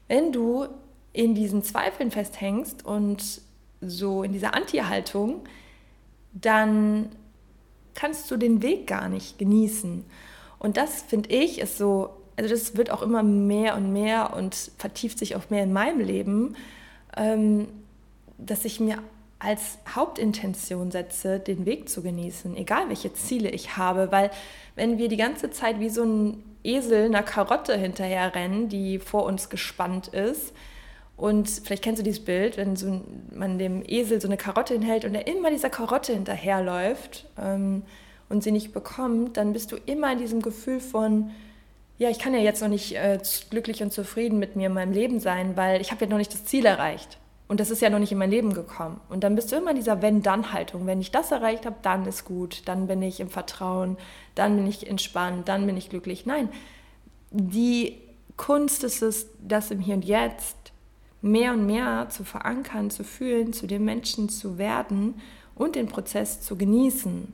wenn 0.08 0.32
du 0.32 0.68
in 1.12 1.36
diesen 1.36 1.64
Zweifeln 1.64 2.12
festhängst 2.12 2.86
und 2.86 3.42
so 3.82 4.24
in 4.24 4.32
dieser 4.32 4.54
Anti-Haltung, 4.56 5.44
dann 6.34 7.10
kannst 7.94 8.32
du 8.32 8.38
den 8.38 8.62
Weg 8.62 8.88
gar 8.88 9.10
nicht 9.10 9.38
genießen. 9.38 10.06
Und 10.60 10.78
das 10.78 11.02
finde 11.02 11.30
ich 11.30 11.60
ist 11.60 11.78
so 11.78 12.24
also 12.36 12.50
das 12.50 12.76
wird 12.76 12.90
auch 12.90 13.02
immer 13.02 13.24
mehr 13.24 13.76
und 13.76 13.94
mehr 13.94 14.34
und 14.36 14.72
vertieft 14.78 15.20
sich 15.20 15.36
auch 15.36 15.50
mehr 15.50 15.64
in 15.64 15.74
meinem 15.74 16.00
Leben, 16.00 16.56
ähm, 17.16 17.68
dass 18.38 18.66
ich 18.66 18.80
mir 18.80 18.98
als 19.44 19.78
Hauptintention 19.94 20.90
setze, 20.90 21.40
den 21.40 21.66
Weg 21.66 21.90
zu 21.90 22.02
genießen, 22.02 22.56
egal 22.56 22.88
welche 22.88 23.14
Ziele 23.14 23.50
ich 23.50 23.76
habe, 23.76 24.12
weil 24.12 24.32
wenn 24.76 24.98
wir 24.98 25.10
die 25.10 25.18
ganze 25.18 25.52
Zeit 25.52 25.80
wie 25.80 25.90
so 25.90 26.04
ein 26.04 26.44
Esel 26.64 27.06
einer 27.06 27.24
Karotte 27.24 27.78
hinterher 27.78 28.34
rennen, 28.34 28.70
die 28.70 29.00
vor 29.00 29.26
uns 29.26 29.50
gespannt 29.50 30.08
ist, 30.08 30.54
und 31.16 31.48
vielleicht 31.48 31.84
kennst 31.84 32.00
du 32.00 32.04
dieses 32.04 32.26
Bild, 32.26 32.58
wenn 32.58 32.76
so 32.76 33.02
man 33.32 33.60
dem 33.60 33.84
Esel 33.86 34.20
so 34.20 34.28
eine 34.28 34.38
Karotte 34.38 34.74
hinhält 34.74 35.06
und 35.06 35.14
er 35.14 35.28
immer 35.28 35.52
dieser 35.52 35.70
Karotte 35.70 36.14
hinterherläuft 36.14 37.26
ähm, 37.40 37.84
und 38.30 38.44
sie 38.44 38.52
nicht 38.52 38.74
bekommt, 38.74 39.38
dann 39.38 39.54
bist 39.54 39.72
du 39.72 39.78
immer 39.86 40.12
in 40.12 40.18
diesem 40.18 40.42
Gefühl 40.42 40.80
von, 40.80 41.30
ja, 42.00 42.10
ich 42.10 42.18
kann 42.18 42.34
ja 42.34 42.40
jetzt 42.40 42.62
noch 42.62 42.70
nicht 42.70 42.96
äh, 42.96 43.20
glücklich 43.52 43.84
und 43.84 43.94
zufrieden 43.94 44.40
mit 44.40 44.56
mir 44.56 44.68
in 44.68 44.74
meinem 44.74 44.92
Leben 44.92 45.20
sein, 45.20 45.56
weil 45.56 45.82
ich 45.82 45.92
habe 45.92 46.06
ja 46.06 46.10
noch 46.10 46.18
nicht 46.18 46.34
das 46.34 46.46
Ziel 46.46 46.66
erreicht. 46.66 47.20
Und 47.48 47.60
das 47.60 47.70
ist 47.70 47.82
ja 47.82 47.90
noch 47.90 48.00
nicht 48.00 48.12
in 48.12 48.18
mein 48.18 48.32
Leben 48.32 48.54
gekommen. 48.54 49.00
Und 49.10 49.24
dann 49.24 49.36
bist 49.36 49.52
du 49.52 49.58
immer 49.58 49.72
in 49.72 49.76
dieser 49.76 50.02
Wenn-Dann-Haltung. 50.02 50.88
Wenn 50.88 51.02
ich 51.02 51.12
das 51.12 51.32
erreicht 51.32 51.66
habe, 51.66 51.76
dann 51.82 52.06
ist 52.06 52.26
gut, 52.26 52.64
dann 52.66 52.88
bin 52.88 53.02
ich 53.02 53.20
im 53.20 53.30
Vertrauen, 53.30 53.98
dann 54.34 54.56
bin 54.56 54.68
ich 54.68 54.88
entspannt, 54.90 55.48
dann 55.48 55.66
bin 55.66 55.78
ich 55.78 55.90
glücklich. 55.90 56.26
Nein, 56.26 56.50
die 57.32 57.98
Kunst 58.38 58.84
ist 58.84 59.02
es, 59.02 59.28
das 59.42 59.72
im 59.72 59.80
Hier 59.80 59.96
und 59.96 60.06
Jetzt 60.06 60.56
mehr 61.22 61.54
und 61.54 61.66
mehr 61.66 62.08
zu 62.10 62.24
verankern, 62.24 62.90
zu 62.92 63.04
fühlen, 63.04 63.54
zu 63.54 63.66
dem 63.66 63.86
Menschen 63.86 64.30
zu 64.30 64.58
werden 64.58 65.22
und 65.56 65.76
den 65.76 65.88
Prozess 65.88 66.42
zu 66.42 66.58
genießen. 66.58 67.32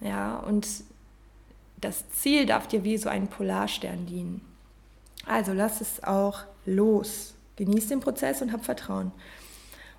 Ja, 0.00 0.38
und 0.38 0.66
das 1.80 2.10
Ziel 2.10 2.46
darf 2.46 2.66
dir 2.66 2.84
wie 2.84 2.98
so 2.98 3.08
ein 3.08 3.28
Polarstern 3.28 4.06
dienen. 4.06 4.40
Also 5.26 5.52
lass 5.52 5.80
es 5.80 6.02
auch 6.02 6.40
los. 6.66 7.34
Genieß 7.64 7.88
den 7.88 8.00
Prozess 8.00 8.42
und 8.42 8.52
hab 8.52 8.64
Vertrauen. 8.64 9.12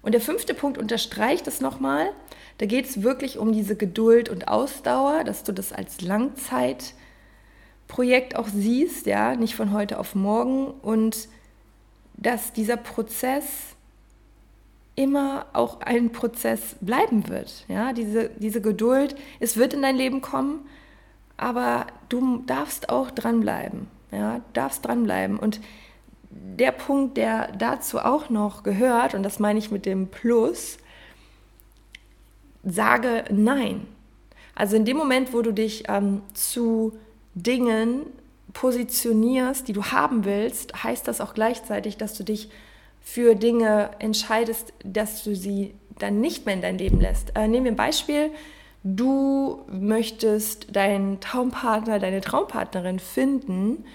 Und 0.01 0.13
der 0.13 0.21
fünfte 0.21 0.55
Punkt 0.55 0.77
unterstreicht 0.77 1.47
es 1.47 1.61
nochmal. 1.61 2.11
Da 2.57 2.65
geht 2.65 2.85
es 2.85 3.03
wirklich 3.03 3.37
um 3.37 3.53
diese 3.53 3.75
Geduld 3.75 4.29
und 4.29 4.47
Ausdauer, 4.47 5.23
dass 5.23 5.43
du 5.43 5.51
das 5.51 5.71
als 5.71 6.01
Langzeitprojekt 6.01 8.35
auch 8.35 8.47
siehst, 8.47 9.05
ja, 9.05 9.35
nicht 9.35 9.53
von 9.55 9.73
heute 9.73 9.99
auf 9.99 10.15
morgen. 10.15 10.71
Und 10.71 11.27
dass 12.15 12.51
dieser 12.53 12.77
Prozess 12.77 13.75
immer 14.95 15.45
auch 15.53 15.81
ein 15.81 16.11
Prozess 16.11 16.75
bleiben 16.81 17.29
wird. 17.29 17.65
Ja, 17.67 17.93
diese, 17.93 18.29
diese 18.37 18.61
Geduld, 18.61 19.15
es 19.39 19.57
wird 19.57 19.73
in 19.73 19.81
dein 19.81 19.95
Leben 19.95 20.21
kommen, 20.21 20.67
aber 21.37 21.87
du 22.09 22.43
darfst 22.45 22.89
auch 22.89 23.09
dranbleiben. 23.11 23.87
Ja, 24.11 24.41
darfst 24.53 24.85
dranbleiben. 24.85 25.39
Und 25.39 25.61
der 26.31 26.71
Punkt, 26.71 27.17
der 27.17 27.51
dazu 27.57 27.99
auch 27.99 28.29
noch 28.29 28.63
gehört, 28.63 29.13
und 29.13 29.23
das 29.23 29.39
meine 29.39 29.59
ich 29.59 29.71
mit 29.71 29.85
dem 29.85 30.07
Plus, 30.07 30.77
sage 32.63 33.25
Nein. 33.31 33.87
Also 34.53 34.75
in 34.75 34.85
dem 34.85 34.97
Moment, 34.97 35.33
wo 35.33 35.41
du 35.41 35.53
dich 35.53 35.85
ähm, 35.87 36.21
zu 36.33 36.93
Dingen 37.33 38.01
positionierst, 38.53 39.67
die 39.67 39.73
du 39.73 39.85
haben 39.85 40.25
willst, 40.25 40.83
heißt 40.83 41.07
das 41.07 41.21
auch 41.21 41.33
gleichzeitig, 41.33 41.97
dass 41.97 42.15
du 42.15 42.23
dich 42.23 42.49
für 43.01 43.33
Dinge 43.35 43.91
entscheidest, 43.99 44.73
dass 44.83 45.23
du 45.23 45.35
sie 45.35 45.73
dann 45.97 46.19
nicht 46.19 46.45
mehr 46.45 46.55
in 46.55 46.61
dein 46.61 46.77
Leben 46.77 46.99
lässt. 46.99 47.35
Äh, 47.35 47.47
nehmen 47.47 47.65
wir 47.65 47.71
ein 47.71 47.77
Beispiel 47.77 48.31
du 48.83 49.63
möchtest 49.67 50.75
deinen 50.75 51.19
Traumpartner, 51.19 51.99
deine 51.99 52.21
Traumpartnerin 52.21 52.99
finden, 52.99 53.85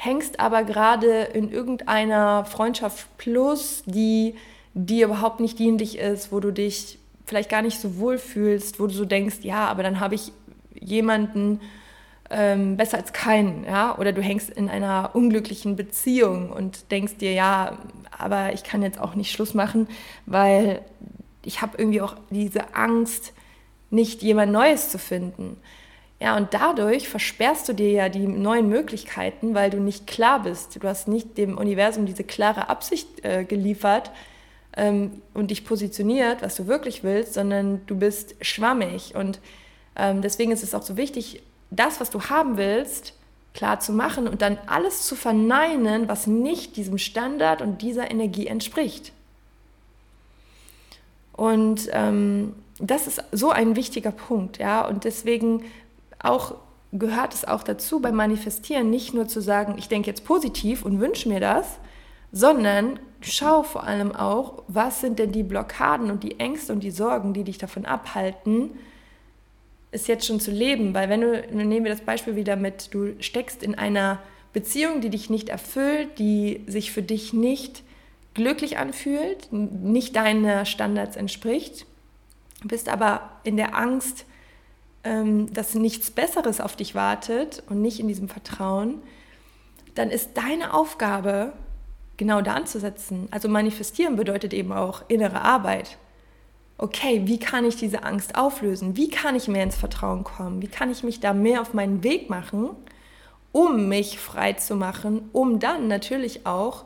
hängst 0.00 0.40
aber 0.40 0.64
gerade 0.64 1.24
in 1.24 1.52
irgendeiner 1.52 2.46
Freundschaft 2.46 3.06
plus, 3.18 3.82
die 3.84 4.34
dir 4.72 5.04
überhaupt 5.04 5.40
nicht 5.40 5.58
dienlich 5.58 5.98
ist, 5.98 6.32
wo 6.32 6.40
du 6.40 6.52
dich 6.52 6.98
vielleicht 7.26 7.50
gar 7.50 7.60
nicht 7.60 7.78
so 7.78 7.98
wohl 7.98 8.16
fühlst, 8.16 8.80
wo 8.80 8.86
du 8.86 8.94
so 8.94 9.04
denkst, 9.04 9.40
ja, 9.42 9.66
aber 9.66 9.82
dann 9.82 10.00
habe 10.00 10.14
ich 10.14 10.32
jemanden 10.72 11.60
ähm, 12.30 12.78
besser 12.78 12.96
als 12.96 13.12
keinen, 13.12 13.64
ja, 13.64 13.98
oder 13.98 14.12
du 14.12 14.22
hängst 14.22 14.48
in 14.48 14.70
einer 14.70 15.10
unglücklichen 15.12 15.76
Beziehung 15.76 16.50
und 16.50 16.90
denkst 16.90 17.18
dir, 17.18 17.34
ja, 17.34 17.76
aber 18.16 18.54
ich 18.54 18.64
kann 18.64 18.82
jetzt 18.82 18.98
auch 18.98 19.14
nicht 19.14 19.30
Schluss 19.30 19.52
machen, 19.52 19.86
weil 20.24 20.80
ich 21.44 21.60
habe 21.60 21.76
irgendwie 21.76 22.00
auch 22.00 22.16
diese 22.30 22.74
Angst, 22.74 23.34
nicht 23.90 24.22
jemand 24.22 24.50
Neues 24.50 24.88
zu 24.88 24.98
finden. 24.98 25.58
Ja, 26.20 26.36
und 26.36 26.52
dadurch 26.52 27.08
versperrst 27.08 27.66
du 27.68 27.72
dir 27.72 27.90
ja 27.90 28.08
die 28.10 28.26
neuen 28.26 28.68
Möglichkeiten, 28.68 29.54
weil 29.54 29.70
du 29.70 29.80
nicht 29.80 30.06
klar 30.06 30.42
bist. 30.42 30.76
Du 30.82 30.86
hast 30.86 31.08
nicht 31.08 31.38
dem 31.38 31.56
Universum 31.56 32.04
diese 32.04 32.24
klare 32.24 32.68
Absicht 32.68 33.24
äh, 33.24 33.44
geliefert 33.44 34.10
ähm, 34.76 35.22
und 35.32 35.50
dich 35.50 35.64
positioniert, 35.64 36.42
was 36.42 36.56
du 36.56 36.66
wirklich 36.66 37.02
willst, 37.02 37.34
sondern 37.34 37.80
du 37.86 37.96
bist 37.96 38.34
schwammig. 38.42 39.14
Und 39.14 39.40
ähm, 39.96 40.20
deswegen 40.20 40.52
ist 40.52 40.62
es 40.62 40.74
auch 40.74 40.82
so 40.82 40.98
wichtig, 40.98 41.42
das, 41.70 42.00
was 42.00 42.10
du 42.10 42.20
haben 42.24 42.58
willst, 42.58 43.14
klar 43.54 43.80
zu 43.80 43.92
machen 43.92 44.28
und 44.28 44.42
dann 44.42 44.58
alles 44.66 45.06
zu 45.06 45.16
verneinen, 45.16 46.06
was 46.06 46.26
nicht 46.26 46.76
diesem 46.76 46.98
Standard 46.98 47.62
und 47.62 47.80
dieser 47.80 48.10
Energie 48.10 48.46
entspricht. 48.46 49.12
Und 51.32 51.88
ähm, 51.92 52.54
das 52.78 53.06
ist 53.06 53.22
so 53.32 53.50
ein 53.50 53.76
wichtiger 53.76 54.12
Punkt, 54.12 54.58
ja, 54.58 54.86
und 54.86 55.04
deswegen 55.04 55.64
auch 56.22 56.54
gehört 56.92 57.34
es 57.34 57.44
auch 57.44 57.62
dazu 57.62 58.00
beim 58.00 58.16
Manifestieren 58.16 58.90
nicht 58.90 59.14
nur 59.14 59.28
zu 59.28 59.40
sagen, 59.40 59.76
ich 59.78 59.88
denke 59.88 60.08
jetzt 60.08 60.24
positiv 60.24 60.84
und 60.84 61.00
wünsche 61.00 61.28
mir 61.28 61.40
das, 61.40 61.78
sondern 62.32 62.98
schau 63.20 63.62
vor 63.62 63.84
allem 63.84 64.14
auch, 64.14 64.62
was 64.68 65.00
sind 65.00 65.18
denn 65.18 65.32
die 65.32 65.42
Blockaden 65.42 66.10
und 66.10 66.22
die 66.22 66.40
Ängste 66.40 66.72
und 66.72 66.80
die 66.80 66.90
Sorgen, 66.90 67.32
die 67.32 67.44
dich 67.44 67.58
davon 67.58 67.84
abhalten, 67.84 68.70
es 69.92 70.06
jetzt 70.06 70.26
schon 70.26 70.40
zu 70.40 70.50
leben. 70.50 70.94
Weil 70.94 71.08
wenn 71.08 71.20
du, 71.20 71.46
nehmen 71.52 71.84
wir 71.84 71.92
das 71.92 72.02
Beispiel 72.02 72.36
wieder 72.36 72.56
mit, 72.56 72.92
du 72.94 73.14
steckst 73.20 73.62
in 73.62 73.74
einer 73.74 74.20
Beziehung, 74.52 75.00
die 75.00 75.10
dich 75.10 75.30
nicht 75.30 75.48
erfüllt, 75.48 76.18
die 76.18 76.64
sich 76.66 76.92
für 76.92 77.02
dich 77.02 77.32
nicht 77.32 77.82
glücklich 78.34 78.78
anfühlt, 78.78 79.52
nicht 79.52 80.16
deinen 80.16 80.66
Standards 80.66 81.16
entspricht, 81.16 81.86
bist 82.64 82.88
aber 82.88 83.30
in 83.44 83.56
der 83.56 83.76
Angst, 83.76 84.24
ähm, 85.04 85.52
dass 85.52 85.74
nichts 85.74 86.10
Besseres 86.10 86.60
auf 86.60 86.76
dich 86.76 86.94
wartet 86.94 87.62
und 87.68 87.80
nicht 87.80 88.00
in 88.00 88.08
diesem 88.08 88.28
Vertrauen, 88.28 89.00
dann 89.94 90.10
ist 90.10 90.30
deine 90.36 90.74
Aufgabe, 90.74 91.52
genau 92.16 92.42
da 92.42 92.54
anzusetzen. 92.54 93.28
Also 93.30 93.48
manifestieren 93.48 94.16
bedeutet 94.16 94.52
eben 94.52 94.72
auch 94.72 95.02
innere 95.08 95.40
Arbeit. 95.40 95.96
Okay, 96.76 97.22
wie 97.24 97.38
kann 97.38 97.64
ich 97.64 97.76
diese 97.76 98.04
Angst 98.04 98.36
auflösen? 98.36 98.96
Wie 98.96 99.08
kann 99.08 99.36
ich 99.36 99.48
mehr 99.48 99.64
ins 99.64 99.76
Vertrauen 99.76 100.24
kommen? 100.24 100.62
Wie 100.62 100.68
kann 100.68 100.90
ich 100.90 101.02
mich 101.02 101.20
da 101.20 101.32
mehr 101.32 101.60
auf 101.60 101.74
meinen 101.74 102.02
Weg 102.02 102.30
machen, 102.30 102.70
um 103.52 103.88
mich 103.88 104.18
frei 104.18 104.54
zu 104.54 104.76
machen, 104.76 105.28
um 105.32 105.58
dann 105.58 105.88
natürlich 105.88 106.46
auch 106.46 106.84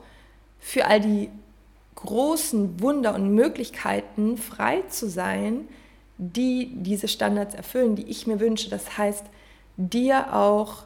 für 0.59 0.87
all 0.87 1.01
die 1.01 1.31
großen 1.97 2.81
Wunder 2.81 3.15
und 3.15 3.35
Möglichkeiten 3.35 4.37
frei 4.37 4.83
zu 4.89 5.09
sein, 5.09 5.69
die 6.19 6.71
diese 6.75 7.09
Standards 7.09 7.55
erfüllen, 7.55 7.97
die 7.97 8.09
ich 8.09 8.27
mir 8.27 8.41
wünsche. 8.41 8.71
Das 8.71 8.97
heißt, 8.99 9.25
dir 9.77 10.35
auch 10.35 10.85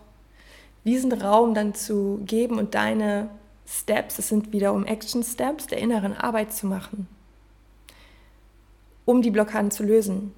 diesen 0.85 1.13
Raum 1.13 1.55
dann 1.55 1.75
zu 1.75 2.21
geben 2.25 2.59
und 2.59 2.75
deine 2.75 3.29
Steps, 3.67 4.19
es 4.19 4.29
sind 4.29 4.53
wiederum 4.53 4.87
Action 4.87 5.23
Steps, 5.23 5.67
der 5.67 5.79
inneren 5.79 6.15
Arbeit 6.15 6.55
zu 6.55 6.67
machen, 6.67 7.07
um 9.05 9.21
die 9.21 9.31
Blockaden 9.31 9.71
zu 9.71 9.83
lösen. 9.83 10.33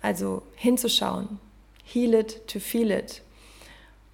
Also 0.00 0.42
hinzuschauen, 0.54 1.40
heal 1.82 2.14
it 2.14 2.46
to 2.46 2.60
feel 2.60 2.92
it. 2.92 3.22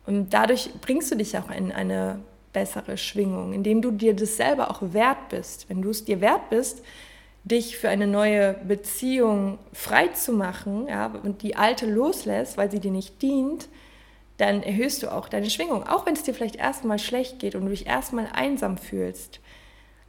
Und 0.06 0.32
dadurch 0.32 0.70
bringst 0.80 1.10
du 1.10 1.16
dich 1.16 1.36
auch 1.36 1.50
in 1.50 1.72
eine 1.72 2.20
bessere 2.54 2.96
Schwingung, 2.96 3.52
indem 3.52 3.82
du 3.82 3.90
dir 3.90 4.14
das 4.14 4.36
selber 4.36 4.70
auch 4.70 4.80
wert 4.80 5.28
bist. 5.28 5.68
Wenn 5.68 5.82
du 5.82 5.90
es 5.90 6.04
dir 6.04 6.22
wert 6.22 6.48
bist, 6.48 6.82
dich 7.44 7.76
für 7.76 7.90
eine 7.90 8.07
neue 8.07 8.54
Beziehung 8.54 9.59
frei 9.72 10.09
zu 10.09 10.33
machen 10.33 10.88
ja, 10.88 11.12
und 11.22 11.42
die 11.42 11.57
alte 11.57 11.87
loslässt, 11.87 12.57
weil 12.57 12.70
sie 12.70 12.80
dir 12.80 12.90
nicht 12.90 13.20
dient, 13.20 13.68
dann 14.38 14.62
erhöhst 14.62 15.02
du 15.02 15.12
auch 15.12 15.28
deine 15.28 15.50
Schwingung, 15.50 15.87
auch 15.87 16.07
wenn 16.07 16.14
es 16.14 16.22
dir 16.22 16.35
vielleicht 16.35 16.57
erstmal 16.57 16.98
schlecht 16.98 17.38
geht 17.38 17.54
und 17.54 17.64
du 17.64 17.68
dich 17.68 17.87
erstmal 17.87 18.28
einsam 18.33 18.78
fühlst. 18.78 19.40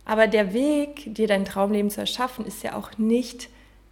Aber 0.06 0.28
der 0.28 0.54
Weg, 0.54 1.14
dir 1.14 1.28
dein 1.28 1.46
Traumleben 1.46 1.92
zu 1.92 2.00
erschaffen, 2.00 2.46
ist 2.46 2.64
ja 2.64 2.76
auch 2.76 2.98
nicht 2.98 3.50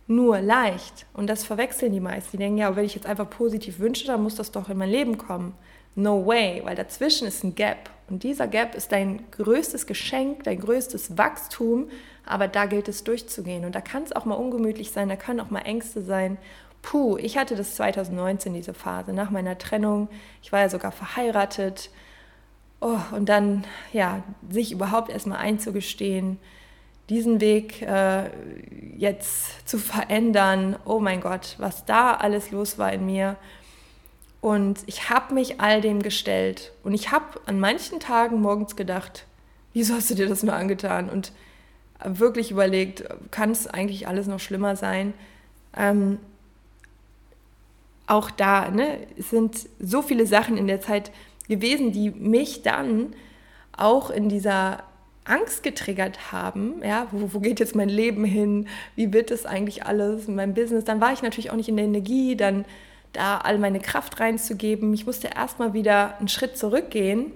nur 0.08 0.40
leicht. 0.42 1.06
Und 1.14 1.28
das 1.28 1.44
verwechseln 1.44 1.92
die 1.92 2.00
meisten. 2.00 2.32
Die 2.32 2.38
denken, 2.38 2.60
ja, 2.60 2.76
wenn 2.76 2.86
ich 2.86 2.96
jetzt 2.96 3.08
einfach 3.08 3.30
positiv 3.30 3.80
wünsche, 3.80 4.06
dann 4.06 4.24
muss 4.24 4.36
das 4.36 4.52
doch 4.52 4.70
in 4.70 4.78
mein 4.78 4.90
Leben 4.90 5.18
kommen. 5.18 5.56
No 5.96 6.26
way, 6.26 6.62
weil 6.64 6.76
dazwischen 6.76 7.28
ist 7.28 7.44
ein 7.44 7.56
Gap. 7.56 7.90
Und 8.14 8.22
dieser 8.22 8.48
Gap 8.48 8.76
ist 8.76 8.92
dein 8.92 9.24
größtes 9.32 9.88
Geschenk, 9.88 10.44
dein 10.44 10.60
größtes 10.60 11.18
Wachstum, 11.18 11.90
aber 12.28 12.48
da 12.48 12.68
gilt 12.68 12.88
es 12.88 13.04
durchzugehen. 13.04 13.66
Und 13.66 13.74
da 13.74 13.82
kann 13.82 14.04
es 14.04 14.12
auch 14.12 14.24
mal 14.24 14.36
ungemütlich 14.36 14.92
sein, 14.92 15.10
da 15.10 15.16
können 15.16 15.40
auch 15.40 15.50
mal 15.50 15.62
Ängste 15.62 16.04
sein. 16.04 16.38
Puh, 16.84 17.18
ich 17.18 17.40
hatte 17.40 17.56
das 17.56 17.74
2019, 17.74 18.54
diese 18.54 18.76
Phase, 18.76 19.14
nach 19.14 19.32
meiner 19.32 19.58
Trennung. 19.58 20.10
Ich 20.44 20.52
war 20.52 20.60
ja 20.60 20.70
sogar 20.70 20.92
verheiratet. 20.92 21.90
Oh, 22.82 23.00
und 23.16 23.30
dann, 23.30 23.64
ja, 23.94 24.22
sich 24.48 24.74
überhaupt 24.74 25.10
erstmal 25.10 25.40
einzugestehen, 25.40 26.38
diesen 27.10 27.42
Weg 27.42 27.82
äh, 27.82 28.30
jetzt 28.96 29.68
zu 29.68 29.80
verändern. 29.80 30.76
Oh 30.86 31.00
mein 31.00 31.20
Gott, 31.20 31.56
was 31.58 31.86
da 31.86 32.14
alles 32.14 32.52
los 32.52 32.78
war 32.78 32.94
in 32.94 33.08
mir. 33.08 33.38
Und 34.44 34.80
ich 34.88 35.10
habe 35.10 35.34
mich 35.34 35.62
all 35.62 35.80
dem 35.80 36.02
gestellt. 36.02 36.74
Und 36.84 36.94
ich 36.94 37.14
habe 37.14 37.40
an 37.46 37.62
manchen 37.62 38.02
Tagen 38.02 38.42
morgens 38.42 38.76
gedacht, 38.76 39.26
wieso 39.72 39.94
hast 39.94 40.10
du 40.10 40.16
dir 40.16 40.28
das 40.28 40.44
nur 40.44 40.54
angetan? 40.54 41.10
Und 41.10 41.32
wirklich 42.04 42.52
überlegt, 42.52 43.06
kann 43.32 43.52
es 43.52 43.68
eigentlich 43.68 44.06
alles 44.06 44.28
noch 44.28 44.42
schlimmer 44.42 44.76
sein? 44.76 45.14
Ähm, 45.78 46.20
auch 48.06 48.32
da 48.32 48.70
ne, 48.70 49.08
sind 49.18 49.70
so 49.80 50.02
viele 50.02 50.28
Sachen 50.28 50.58
in 50.58 50.68
der 50.68 50.82
Zeit 50.82 51.12
gewesen, 51.48 51.94
die 51.94 52.10
mich 52.10 52.64
dann 52.64 53.16
auch 53.72 54.10
in 54.10 54.28
dieser 54.28 54.84
Angst 55.24 55.64
getriggert 55.64 56.34
haben, 56.34 56.84
ja, 56.84 57.08
wo, 57.12 57.34
wo 57.36 57.40
geht 57.40 57.62
jetzt 57.62 57.78
mein 57.78 57.88
Leben 57.88 58.26
hin, 58.26 58.68
wie 58.98 59.14
wird 59.14 59.32
es 59.32 59.46
eigentlich 59.46 59.86
alles, 59.86 60.28
mein 60.28 60.54
Business, 60.54 60.84
dann 60.84 61.00
war 61.00 61.14
ich 61.14 61.22
natürlich 61.22 61.50
auch 61.50 61.56
nicht 61.56 61.70
in 61.70 61.78
der 61.78 61.86
Energie, 61.86 62.36
dann 62.36 62.66
da 63.14 63.38
all 63.38 63.60
meine 63.60 63.80
Kraft 63.80 64.20
reinzugeben. 64.20 64.94
Ich 64.94 65.06
musste 65.06 65.28
erstmal 65.28 65.74
wieder 65.74 66.18
einen 66.18 66.28
Schritt 66.28 66.58
zurückgehen 66.58 67.32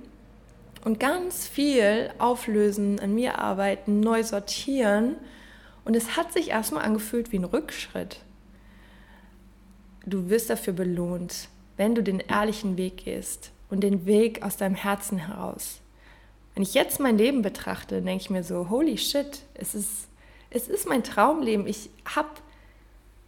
und 0.83 0.99
ganz 0.99 1.47
viel 1.47 2.11
auflösen, 2.17 2.99
an 2.99 3.13
mir 3.13 3.39
arbeiten, 3.39 3.99
neu 3.99 4.23
sortieren. 4.23 5.15
Und 5.85 5.95
es 5.95 6.17
hat 6.17 6.33
sich 6.33 6.49
erstmal 6.49 6.83
angefühlt 6.83 7.31
wie 7.31 7.39
ein 7.39 7.45
Rückschritt. 7.45 8.19
Du 10.05 10.29
wirst 10.29 10.49
dafür 10.49 10.73
belohnt, 10.73 11.49
wenn 11.77 11.95
du 11.95 12.01
den 12.01 12.19
ehrlichen 12.19 12.77
Weg 12.77 13.05
gehst 13.05 13.51
und 13.69 13.81
den 13.81 14.05
Weg 14.05 14.43
aus 14.43 14.57
deinem 14.57 14.75
Herzen 14.75 15.17
heraus. 15.17 15.79
Wenn 16.55 16.63
ich 16.63 16.73
jetzt 16.73 16.99
mein 16.99 17.17
Leben 17.17 17.41
betrachte, 17.43 18.01
denke 18.01 18.23
ich 18.23 18.29
mir 18.29 18.43
so, 18.43 18.69
holy 18.69 18.97
shit, 18.97 19.43
es 19.53 19.75
ist, 19.75 20.07
es 20.49 20.67
ist 20.67 20.87
mein 20.87 21.03
Traumleben. 21.03 21.67
Ich 21.67 21.89
habe 22.05 22.29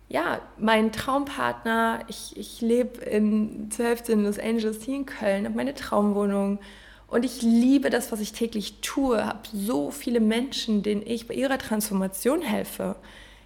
ja, 0.10 0.42
mein 0.58 0.92
Traumpartner, 0.92 2.00
ich, 2.08 2.36
ich 2.36 2.62
lebe 2.62 3.00
in, 3.06 3.70
zur 3.70 3.86
Hälfte 3.86 4.12
in 4.12 4.24
Los 4.24 4.40
Angeles, 4.40 4.84
hier 4.84 4.96
in 4.96 5.06
Köln, 5.06 5.46
habe 5.46 5.56
meine 5.56 5.76
Traumwohnung 5.76 6.60
und 7.08 7.26
ich 7.26 7.44
liebe 7.44 7.92
das, 7.92 8.12
was 8.12 8.20
ich 8.20 8.34
täglich 8.34 8.82
tue, 8.82 9.24
habe 9.24 9.48
so 9.54 9.92
viele 9.92 10.20
Menschen, 10.20 10.82
denen 10.82 11.04
ich 11.06 11.28
bei 11.28 11.36
ihrer 11.36 11.60
Transformation 11.60 12.42
helfe, 12.42 12.96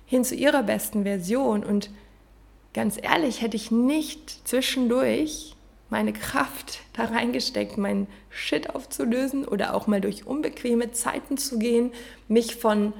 hin 0.05 0.23
zu 0.23 0.35
ihrer 0.35 0.63
besten 0.63 1.03
Version 1.03 1.65
und 1.65 1.89
ganz 2.73 2.97
ehrlich, 3.01 3.41
hätte 3.41 3.57
ich 3.57 3.69
nicht 3.69 4.47
zwischendurch 4.47 5.55
meine 5.89 6.13
Kraft 6.13 6.79
da 6.93 7.05
reingesteckt, 7.05 7.77
meinen 7.77 8.07
Shit 8.29 8.69
aufzulösen 8.69 9.45
oder 9.45 9.75
auch 9.75 9.87
mal 9.87 10.01
durch 10.01 10.25
unbequeme 10.25 10.91
Zeiten 10.91 11.37
zu 11.37 11.59
gehen, 11.59 11.91
mich 12.27 12.55
von 12.55 12.93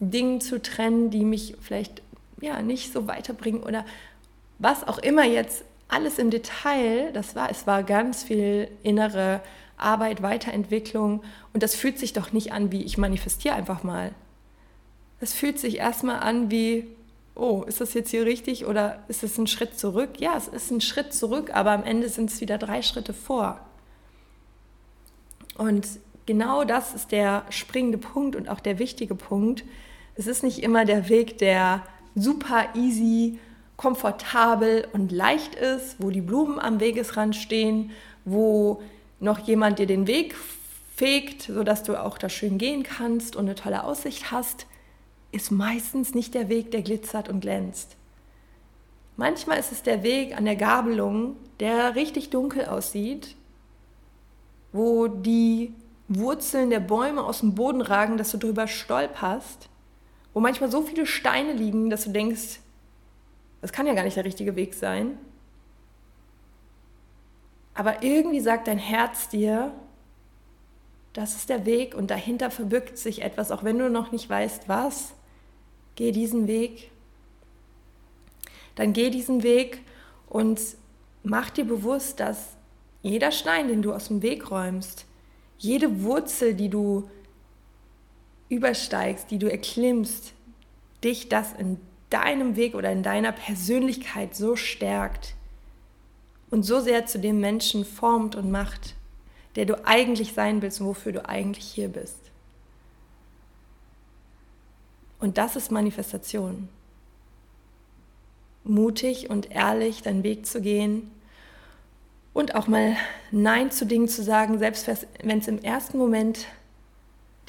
Dingen 0.00 0.40
zu 0.40 0.60
trennen, 0.60 1.10
die 1.10 1.24
mich 1.24 1.54
vielleicht 1.60 2.02
ja, 2.40 2.62
nicht 2.62 2.92
so 2.92 3.06
weiterbringen 3.06 3.62
oder 3.62 3.84
was 4.58 4.86
auch 4.86 4.98
immer 4.98 5.24
jetzt 5.24 5.64
alles 5.88 6.18
im 6.18 6.30
Detail, 6.30 7.12
das 7.12 7.34
war, 7.34 7.50
es 7.50 7.66
war 7.66 7.82
ganz 7.82 8.22
viel 8.22 8.68
innere 8.82 9.40
Arbeit, 9.76 10.22
Weiterentwicklung 10.22 11.22
und 11.52 11.62
das 11.62 11.74
fühlt 11.74 11.98
sich 11.98 12.12
doch 12.12 12.32
nicht 12.32 12.52
an 12.52 12.70
wie 12.70 12.82
ich 12.82 12.98
manifestiere 12.98 13.54
einfach 13.54 13.82
mal. 13.82 14.12
Es 15.20 15.34
fühlt 15.34 15.58
sich 15.58 15.78
erstmal 15.78 16.20
an 16.20 16.50
wie, 16.50 16.86
oh, 17.34 17.64
ist 17.66 17.80
das 17.80 17.94
jetzt 17.94 18.10
hier 18.10 18.24
richtig 18.24 18.66
oder 18.66 19.02
ist 19.08 19.22
es 19.22 19.36
ein 19.38 19.46
Schritt 19.46 19.78
zurück? 19.78 20.20
Ja, 20.20 20.36
es 20.36 20.48
ist 20.48 20.70
ein 20.70 20.80
Schritt 20.80 21.12
zurück, 21.12 21.50
aber 21.52 21.72
am 21.72 21.84
Ende 21.84 22.08
sind 22.08 22.30
es 22.30 22.40
wieder 22.40 22.58
drei 22.58 22.82
Schritte 22.82 23.12
vor. 23.12 23.60
Und 25.56 25.86
genau 26.26 26.64
das 26.64 26.94
ist 26.94 27.12
der 27.12 27.44
springende 27.50 27.98
Punkt 27.98 28.36
und 28.36 28.48
auch 28.48 28.60
der 28.60 28.78
wichtige 28.78 29.14
Punkt. 29.14 29.64
Es 30.14 30.26
ist 30.26 30.42
nicht 30.42 30.62
immer 30.62 30.84
der 30.84 31.08
Weg, 31.08 31.38
der 31.38 31.82
super 32.14 32.68
easy, 32.74 33.38
komfortabel 33.76 34.86
und 34.92 35.10
leicht 35.10 35.54
ist, 35.54 35.96
wo 35.98 36.10
die 36.10 36.20
Blumen 36.20 36.58
am 36.58 36.80
Wegesrand 36.80 37.34
stehen, 37.34 37.92
wo 38.26 38.82
noch 39.20 39.38
jemand 39.38 39.78
dir 39.78 39.86
den 39.86 40.06
Weg 40.06 40.34
fegt, 40.94 41.42
sodass 41.42 41.82
du 41.82 41.96
auch 41.96 42.18
da 42.18 42.28
schön 42.28 42.58
gehen 42.58 42.82
kannst 42.82 43.36
und 43.36 43.46
eine 43.46 43.54
tolle 43.54 43.84
Aussicht 43.84 44.30
hast, 44.30 44.66
ist 45.32 45.50
meistens 45.50 46.14
nicht 46.14 46.34
der 46.34 46.50
Weg, 46.50 46.72
der 46.72 46.82
glitzert 46.82 47.30
und 47.30 47.40
glänzt. 47.40 47.96
Manchmal 49.16 49.58
ist 49.58 49.72
es 49.72 49.82
der 49.82 50.02
Weg 50.02 50.36
an 50.36 50.44
der 50.44 50.56
Gabelung, 50.56 51.36
der 51.58 51.94
richtig 51.94 52.28
dunkel 52.28 52.66
aussieht, 52.66 53.34
wo 54.72 55.08
die 55.08 55.72
Wurzeln 56.08 56.68
der 56.68 56.80
Bäume 56.80 57.24
aus 57.24 57.40
dem 57.40 57.54
Boden 57.54 57.80
ragen, 57.80 58.18
dass 58.18 58.30
du 58.32 58.36
drüber 58.36 58.66
stolperst 58.66 59.69
wo 60.32 60.40
manchmal 60.40 60.70
so 60.70 60.82
viele 60.82 61.06
Steine 61.06 61.52
liegen, 61.52 61.90
dass 61.90 62.04
du 62.04 62.10
denkst, 62.10 62.60
das 63.60 63.72
kann 63.72 63.86
ja 63.86 63.94
gar 63.94 64.04
nicht 64.04 64.16
der 64.16 64.24
richtige 64.24 64.56
Weg 64.56 64.74
sein. 64.74 65.18
Aber 67.74 68.02
irgendwie 68.02 68.40
sagt 68.40 68.68
dein 68.68 68.78
Herz 68.78 69.28
dir, 69.28 69.72
das 71.12 71.34
ist 71.34 71.48
der 71.48 71.66
Weg 71.66 71.94
und 71.94 72.10
dahinter 72.10 72.50
verbirgt 72.50 72.98
sich 72.98 73.22
etwas, 73.22 73.50
auch 73.50 73.64
wenn 73.64 73.78
du 73.78 73.90
noch 73.90 74.12
nicht 74.12 74.28
weißt, 74.28 74.68
was. 74.68 75.14
Geh 75.96 76.12
diesen 76.12 76.46
Weg. 76.46 76.90
Dann 78.76 78.92
geh 78.92 79.10
diesen 79.10 79.42
Weg 79.42 79.82
und 80.28 80.60
mach 81.22 81.50
dir 81.50 81.64
bewusst, 81.64 82.20
dass 82.20 82.56
jeder 83.02 83.32
Stein, 83.32 83.68
den 83.68 83.82
du 83.82 83.92
aus 83.92 84.08
dem 84.08 84.22
Weg 84.22 84.50
räumst, 84.50 85.06
jede 85.58 86.02
Wurzel, 86.02 86.54
die 86.54 86.68
du 86.68 87.10
übersteigst, 88.50 89.30
die 89.30 89.38
du 89.38 89.50
erklimmst, 89.50 90.34
dich 91.02 91.30
das 91.30 91.54
in 91.54 91.80
deinem 92.10 92.56
Weg 92.56 92.74
oder 92.74 92.90
in 92.92 93.02
deiner 93.02 93.32
Persönlichkeit 93.32 94.34
so 94.34 94.56
stärkt 94.56 95.34
und 96.50 96.64
so 96.64 96.80
sehr 96.80 97.06
zu 97.06 97.18
dem 97.18 97.40
Menschen 97.40 97.84
formt 97.84 98.34
und 98.34 98.50
macht, 98.50 98.94
der 99.56 99.64
du 99.64 99.86
eigentlich 99.86 100.34
sein 100.34 100.60
willst 100.60 100.80
und 100.80 100.88
wofür 100.88 101.12
du 101.12 101.26
eigentlich 101.26 101.64
hier 101.64 101.88
bist. 101.88 102.18
Und 105.20 105.38
das 105.38 105.54
ist 105.54 105.70
Manifestation. 105.70 106.68
Mutig 108.64 109.30
und 109.30 109.50
ehrlich 109.50 110.02
deinen 110.02 110.22
Weg 110.22 110.46
zu 110.46 110.60
gehen 110.60 111.10
und 112.32 112.54
auch 112.54 112.66
mal 112.66 112.96
Nein 113.30 113.70
zu 113.70 113.86
Dingen 113.86 114.08
zu 114.08 114.22
sagen, 114.22 114.58
selbst 114.58 114.88
wenn 115.22 115.38
es 115.38 115.48
im 115.48 115.58
ersten 115.62 115.98
Moment 115.98 116.46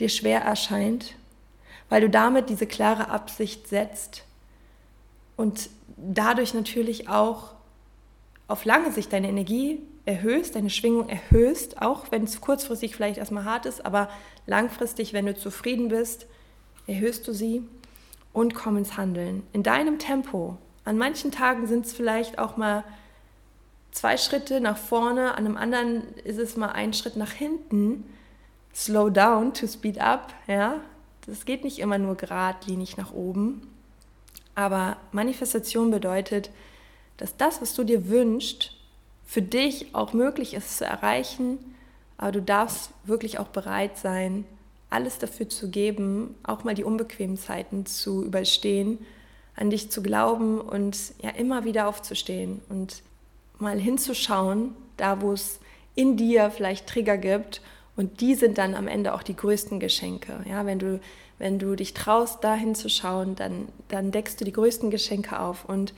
dir 0.02 0.10
schwer 0.10 0.42
erscheint, 0.42 1.16
weil 1.90 2.02
du 2.02 2.10
damit 2.10 2.50
diese 2.50 2.68
klare 2.68 3.10
Absicht 3.10 3.68
setzt 3.68 4.24
und 5.38 5.70
dadurch 5.98 6.54
natürlich 6.54 7.08
auch 7.08 7.54
auf 8.48 8.66
lange 8.66 8.92
Sicht 8.92 9.14
deine 9.14 9.30
Energie 9.30 9.80
erhöhst, 10.06 10.56
deine 10.56 10.70
Schwingung 10.70 11.08
erhöhst, 11.08 11.82
auch 11.82 12.12
wenn 12.12 12.24
es 12.24 12.42
kurzfristig 12.42 12.96
vielleicht 12.96 13.18
erstmal 13.18 13.46
hart 13.46 13.66
ist, 13.66 13.86
aber 13.86 14.10
langfristig, 14.46 15.14
wenn 15.14 15.26
du 15.26 15.36
zufrieden 15.36 15.90
bist, 15.90 16.26
erhöhst 16.88 17.28
du 17.28 17.34
sie 17.34 17.64
und 18.34 18.56
komm 18.56 18.78
ins 18.78 18.98
Handeln. 18.98 19.44
In 19.54 19.64
deinem 19.64 20.00
Tempo. 20.00 20.58
An 20.84 20.98
manchen 20.98 21.32
Tagen 21.32 21.68
sind 21.68 21.86
es 21.86 21.94
vielleicht 21.94 22.40
auch 22.40 22.58
mal 22.58 22.84
zwei 23.92 24.18
Schritte 24.18 24.60
nach 24.62 24.78
vorne, 24.78 25.36
an 25.36 25.46
einem 25.46 25.58
anderen 25.58 26.16
ist 26.24 26.40
es 26.40 26.58
mal 26.58 26.70
ein 26.70 26.94
Schritt 26.94 27.16
nach 27.16 27.32
hinten. 27.32 28.04
Slow 28.74 29.10
down 29.10 29.54
to 29.54 29.68
speed 29.68 30.00
up, 30.00 30.34
ja. 30.48 30.80
Das 31.26 31.46
geht 31.46 31.64
nicht 31.64 31.80
immer 31.80 31.98
nur 31.98 32.16
geradlinig 32.16 32.98
nach 32.98 33.14
oben. 33.14 33.68
Aber 34.56 34.98
Manifestation 35.12 35.92
bedeutet, 35.92 36.50
dass 37.18 37.38
das, 37.38 37.62
was 37.62 37.74
du 37.76 37.84
dir 37.84 38.10
wünschst, 38.10 38.76
für 39.26 39.42
dich 39.42 39.94
auch 39.94 40.14
möglich 40.14 40.54
ist 40.54 40.78
zu 40.78 40.86
erreichen, 40.86 41.58
aber 42.18 42.32
du 42.34 42.42
darfst 42.42 42.92
wirklich 43.06 43.40
auch 43.40 43.48
bereit 43.48 43.98
sein, 43.98 44.46
alles 44.90 45.20
dafür 45.20 45.48
zu 45.48 45.70
geben, 45.70 46.36
auch 46.44 46.64
mal 46.64 46.76
die 46.76 46.84
unbequemen 46.84 47.38
Zeiten 47.38 47.86
zu 47.86 48.26
überstehen, 48.26 49.00
an 49.56 49.70
dich 49.70 49.90
zu 49.90 50.04
glauben 50.04 50.60
und 50.60 50.98
ja 51.22 51.30
immer 51.30 51.64
wieder 51.64 51.88
aufzustehen 51.88 52.62
und 52.70 53.04
mal 53.58 53.80
hinzuschauen, 53.80 54.76
da 54.98 55.22
wo 55.22 55.32
es 55.32 55.60
in 55.96 56.18
dir 56.18 56.52
vielleicht 56.52 56.88
Trigger 56.88 57.18
gibt 57.18 57.62
und 57.96 58.22
die 58.22 58.36
sind 58.36 58.58
dann 58.58 58.76
am 58.76 58.88
Ende 58.88 59.14
auch 59.14 59.24
die 59.24 59.36
größten 59.36 59.80
Geschenke. 59.80 60.44
Ja, 60.48 60.66
wenn 60.66 60.80
du 60.80 61.00
wenn 61.38 61.58
du 61.58 61.76
dich 61.76 61.96
traust, 61.96 62.44
da 62.44 62.54
hinzuschauen, 62.54 63.36
dann 63.36 63.68
dann 63.88 64.12
deckst 64.12 64.40
du 64.40 64.46
die 64.46 64.54
größten 64.54 64.92
Geschenke 64.92 65.40
auf 65.40 65.66
und 65.66 65.94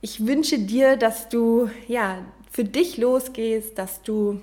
ich 0.00 0.26
wünsche 0.26 0.58
dir, 0.58 0.96
dass 0.96 1.28
du 1.28 1.70
ja 1.88 2.18
für 2.50 2.64
dich 2.64 2.96
losgehst, 2.96 3.76
dass 3.78 4.02
du 4.02 4.40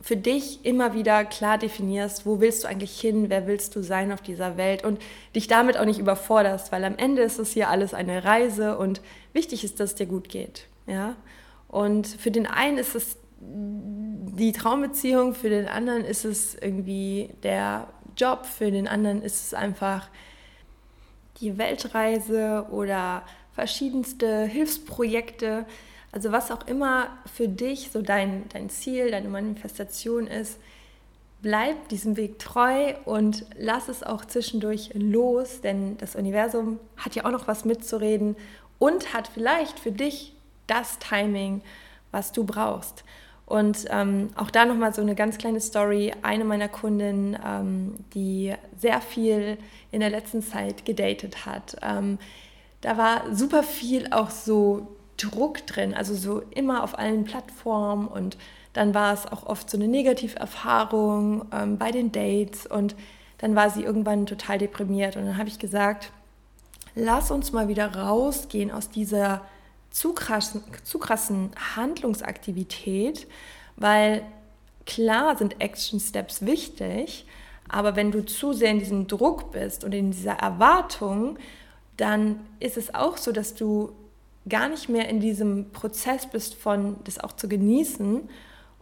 für 0.00 0.16
dich 0.16 0.64
immer 0.64 0.94
wieder 0.94 1.24
klar 1.24 1.58
definierst, 1.58 2.26
wo 2.26 2.40
willst 2.40 2.64
du 2.64 2.68
eigentlich 2.68 3.00
hin, 3.00 3.30
wer 3.30 3.46
willst 3.46 3.74
du 3.76 3.82
sein 3.82 4.12
auf 4.12 4.20
dieser 4.20 4.56
Welt 4.56 4.84
und 4.84 5.00
dich 5.34 5.48
damit 5.48 5.78
auch 5.78 5.84
nicht 5.84 5.98
überforderst, 5.98 6.70
weil 6.70 6.84
am 6.84 6.96
Ende 6.96 7.22
ist 7.22 7.38
es 7.38 7.52
hier 7.52 7.70
alles 7.70 7.94
eine 7.94 8.24
Reise 8.24 8.76
und 8.76 9.00
wichtig 9.32 9.64
ist, 9.64 9.80
dass 9.80 9.90
es 9.90 9.96
dir 9.96 10.06
gut 10.06 10.28
geht. 10.28 10.66
Ja? 10.86 11.16
Und 11.68 12.06
für 12.06 12.30
den 12.30 12.46
einen 12.46 12.78
ist 12.78 12.94
es 12.94 13.16
die 13.48 14.52
Traumbeziehung, 14.52 15.34
für 15.34 15.48
den 15.48 15.66
anderen 15.66 16.04
ist 16.04 16.24
es 16.24 16.54
irgendwie 16.54 17.30
der 17.42 17.88
Job, 18.16 18.46
für 18.46 18.70
den 18.70 18.88
anderen 18.88 19.22
ist 19.22 19.46
es 19.46 19.54
einfach 19.54 20.08
die 21.40 21.58
Weltreise 21.58 22.66
oder 22.70 23.22
verschiedenste 23.52 24.44
Hilfsprojekte. 24.44 25.66
Also 26.12 26.32
was 26.32 26.50
auch 26.50 26.66
immer 26.66 27.08
für 27.32 27.48
dich 27.48 27.90
so 27.92 28.02
dein, 28.02 28.48
dein 28.48 28.70
Ziel, 28.70 29.10
deine 29.10 29.28
Manifestation 29.28 30.26
ist, 30.26 30.58
bleib 31.42 31.88
diesem 31.90 32.16
Weg 32.16 32.38
treu 32.38 32.94
und 33.04 33.44
lass 33.58 33.88
es 33.88 34.02
auch 34.02 34.24
zwischendurch 34.24 34.90
los, 34.94 35.60
denn 35.60 35.98
das 35.98 36.16
Universum 36.16 36.80
hat 36.96 37.14
ja 37.14 37.24
auch 37.24 37.30
noch 37.30 37.48
was 37.48 37.64
mitzureden 37.64 38.36
und 38.78 39.14
hat 39.14 39.28
vielleicht 39.28 39.78
für 39.78 39.92
dich 39.92 40.34
das 40.66 40.98
Timing, 40.98 41.62
was 42.10 42.32
du 42.32 42.44
brauchst. 42.44 43.04
Und 43.46 43.84
ähm, 43.90 44.30
auch 44.34 44.50
da 44.50 44.64
nochmal 44.64 44.92
so 44.92 45.00
eine 45.00 45.14
ganz 45.14 45.38
kleine 45.38 45.60
Story. 45.60 46.12
Eine 46.22 46.44
meiner 46.44 46.68
Kundinnen, 46.68 47.38
ähm, 47.46 47.94
die 48.12 48.52
sehr 48.76 49.00
viel 49.00 49.56
in 49.92 50.00
der 50.00 50.10
letzten 50.10 50.42
Zeit 50.42 50.84
gedatet 50.84 51.46
hat, 51.46 51.76
ähm, 51.80 52.18
da 52.80 52.98
war 52.98 53.34
super 53.34 53.62
viel 53.62 54.08
auch 54.12 54.30
so 54.30 54.88
Druck 55.16 55.66
drin, 55.66 55.94
also 55.94 56.14
so 56.14 56.42
immer 56.50 56.82
auf 56.82 56.98
allen 56.98 57.24
Plattformen. 57.24 58.06
Und 58.08 58.36
dann 58.72 58.94
war 58.94 59.14
es 59.14 59.26
auch 59.26 59.46
oft 59.46 59.70
so 59.70 59.78
eine 59.78 59.88
Negativerfahrung 59.88 61.46
ähm, 61.52 61.78
bei 61.78 61.90
den 61.90 62.12
Dates. 62.12 62.66
Und 62.66 62.94
dann 63.38 63.54
war 63.54 63.70
sie 63.70 63.82
irgendwann 63.82 64.26
total 64.26 64.58
deprimiert. 64.58 65.16
Und 65.16 65.24
dann 65.24 65.38
habe 65.38 65.48
ich 65.48 65.58
gesagt, 65.58 66.10
lass 66.94 67.30
uns 67.30 67.52
mal 67.52 67.68
wieder 67.68 67.94
rausgehen 67.94 68.70
aus 68.70 68.90
dieser 68.90 69.42
zu 69.96 70.12
krassen, 70.12 70.62
zu 70.84 70.98
krassen 70.98 71.52
Handlungsaktivität, 71.74 73.26
weil 73.76 74.22
klar 74.84 75.38
sind 75.38 75.58
Action 75.62 76.00
Steps 76.00 76.44
wichtig, 76.44 77.24
aber 77.66 77.96
wenn 77.96 78.10
du 78.10 78.22
zu 78.26 78.52
sehr 78.52 78.72
in 78.72 78.78
diesem 78.78 79.06
Druck 79.06 79.52
bist 79.52 79.84
und 79.84 79.94
in 79.94 80.10
dieser 80.10 80.34
Erwartung, 80.34 81.38
dann 81.96 82.40
ist 82.60 82.76
es 82.76 82.94
auch 82.94 83.16
so, 83.16 83.32
dass 83.32 83.54
du 83.54 83.90
gar 84.46 84.68
nicht 84.68 84.90
mehr 84.90 85.08
in 85.08 85.18
diesem 85.18 85.72
Prozess 85.72 86.26
bist 86.26 86.56
von 86.56 86.96
das 87.04 87.18
auch 87.18 87.32
zu 87.32 87.48
genießen 87.48 88.28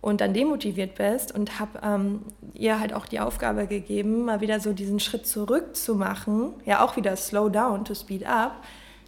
und 0.01 0.21
dann 0.21 0.35
demotiviert 0.35 0.97
bist 0.97 1.33
und 1.33 1.61
habe 1.61 1.79
ähm, 1.85 2.23
ihr 2.55 2.81
halt 2.81 2.93
auch 2.93 3.07
die 3.07 3.21
Aufgabe 3.21 3.69
gegeben, 3.69 4.25
mal 4.25 4.41
wieder 4.41 4.59
so 4.59 4.73
diesen 4.73 4.99
Schritt 4.99 5.29
zurück 5.29 5.77
zu 5.77 5.95
machen, 5.95 6.55
ja 6.65 6.85
auch 6.85 6.97
wieder 6.97 7.15
slow 7.15 7.49
down 7.49 7.85
to 7.85 7.95
speed 7.95 8.27
up. 8.27 8.65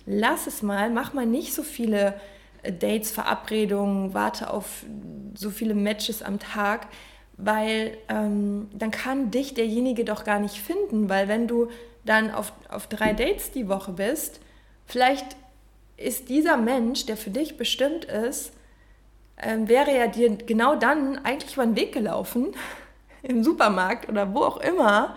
Lass 0.06 0.46
es 0.46 0.62
mal, 0.62 0.88
mach 0.90 1.12
mal 1.12 1.26
nicht 1.26 1.52
so 1.52 1.62
viele 1.62 2.14
äh, 2.62 2.72
Dates, 2.72 3.10
Verabredungen, 3.10 4.14
warte 4.14 4.50
auf 4.50 4.84
so 5.34 5.50
viele 5.50 5.74
Matches 5.74 6.22
am 6.22 6.38
Tag, 6.38 6.86
weil 7.36 7.98
ähm, 8.08 8.68
dann 8.72 8.90
kann 8.90 9.30
dich 9.30 9.54
derjenige 9.54 10.04
doch 10.04 10.24
gar 10.24 10.38
nicht 10.38 10.56
finden, 10.56 11.08
weil 11.08 11.28
wenn 11.28 11.48
du 11.48 11.68
dann 12.04 12.30
auf, 12.30 12.52
auf 12.68 12.86
drei 12.86 13.12
Dates 13.12 13.50
die 13.50 13.68
Woche 13.68 13.92
bist, 13.92 14.40
vielleicht 14.86 15.36
ist 15.96 16.28
dieser 16.28 16.56
Mensch, 16.56 17.06
der 17.06 17.16
für 17.16 17.30
dich 17.30 17.56
bestimmt 17.56 18.04
ist, 18.04 18.52
ähm, 19.42 19.68
wäre 19.68 19.94
ja 19.94 20.06
dir 20.06 20.30
genau 20.36 20.76
dann 20.76 21.18
eigentlich 21.24 21.54
über 21.54 21.66
den 21.66 21.76
Weg 21.76 21.92
gelaufen, 21.92 22.54
im 23.22 23.42
Supermarkt 23.42 24.08
oder 24.08 24.32
wo 24.34 24.42
auch 24.42 24.58
immer. 24.58 25.16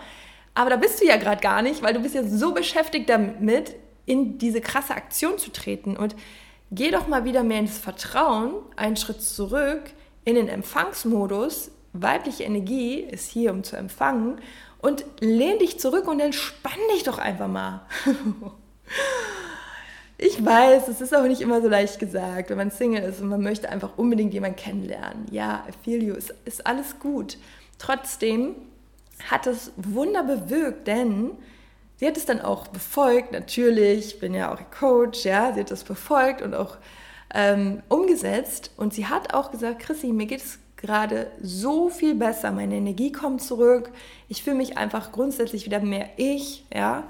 Aber 0.55 0.71
da 0.71 0.75
bist 0.77 0.99
du 0.99 1.05
ja 1.05 1.17
gerade 1.17 1.41
gar 1.41 1.61
nicht, 1.61 1.83
weil 1.83 1.93
du 1.93 2.01
bist 2.01 2.15
ja 2.15 2.23
so 2.23 2.53
beschäftigt 2.53 3.07
damit, 3.07 3.75
in 4.09 4.39
diese 4.39 4.59
krasse 4.59 4.95
Aktion 4.95 5.37
zu 5.37 5.51
treten. 5.51 5.95
Und 5.95 6.15
geh 6.71 6.89
doch 6.89 7.07
mal 7.07 7.25
wieder 7.25 7.43
mehr 7.43 7.59
ins 7.59 7.77
Vertrauen, 7.77 8.55
einen 8.75 8.97
Schritt 8.97 9.21
zurück 9.21 9.83
in 10.25 10.33
den 10.33 10.49
Empfangsmodus. 10.49 11.69
Weibliche 11.93 12.43
Energie 12.43 13.01
ist 13.01 13.29
hier, 13.29 13.51
um 13.51 13.63
zu 13.63 13.77
empfangen 13.77 14.41
und 14.79 15.05
lehn 15.19 15.59
dich 15.59 15.79
zurück 15.79 16.07
und 16.07 16.19
entspann 16.19 16.79
dich 16.93 17.03
doch 17.03 17.19
einfach 17.19 17.47
mal. 17.47 17.85
ich 20.17 20.43
weiß, 20.43 20.87
es 20.87 21.01
ist 21.01 21.15
auch 21.15 21.25
nicht 21.25 21.41
immer 21.41 21.61
so 21.61 21.67
leicht 21.67 21.99
gesagt, 21.99 22.49
wenn 22.49 22.57
man 22.57 22.71
Single 22.71 23.03
ist 23.03 23.21
und 23.21 23.29
man 23.29 23.41
möchte 23.41 23.69
einfach 23.69 23.97
unbedingt 23.97 24.33
jemanden 24.33 24.57
kennenlernen. 24.57 25.27
Ja, 25.29 25.65
I 25.69 25.73
feel 25.83 26.03
you, 26.03 26.15
ist, 26.15 26.33
ist 26.45 26.65
alles 26.65 26.97
gut. 26.97 27.37
Trotzdem 27.77 28.55
hat 29.29 29.45
es 29.45 29.71
Wunder 29.77 30.23
bewirkt, 30.23 30.87
denn 30.87 31.31
sie 31.99 32.07
hat 32.07 32.17
es 32.17 32.25
dann 32.25 32.41
auch 32.41 32.67
befolgt, 32.67 33.33
natürlich, 33.33 34.07
ich 34.07 34.19
bin 34.19 34.33
ja 34.33 34.53
auch 34.53 34.59
Coach, 34.71 35.25
ja, 35.25 35.53
sie 35.53 35.59
hat 35.59 35.71
es 35.71 35.83
befolgt 35.83 36.41
und 36.41 36.55
auch 36.55 36.77
ähm, 37.33 37.83
umgesetzt 37.89 38.71
und 38.77 38.93
sie 38.93 39.07
hat 39.07 39.33
auch 39.33 39.51
gesagt, 39.51 39.79
Chrissy, 39.79 40.07
mir 40.07 40.25
geht 40.25 40.41
es 40.41 40.59
gerade 40.77 41.29
so 41.41 41.89
viel 41.89 42.15
besser. 42.15 42.51
Meine 42.51 42.75
Energie 42.75 43.11
kommt 43.11 43.41
zurück. 43.41 43.91
Ich 44.29 44.43
fühle 44.43 44.55
mich 44.55 44.77
einfach 44.77 45.11
grundsätzlich 45.11 45.65
wieder 45.65 45.81
mehr 45.81 46.09
ich, 46.15 46.65
ja. 46.73 47.03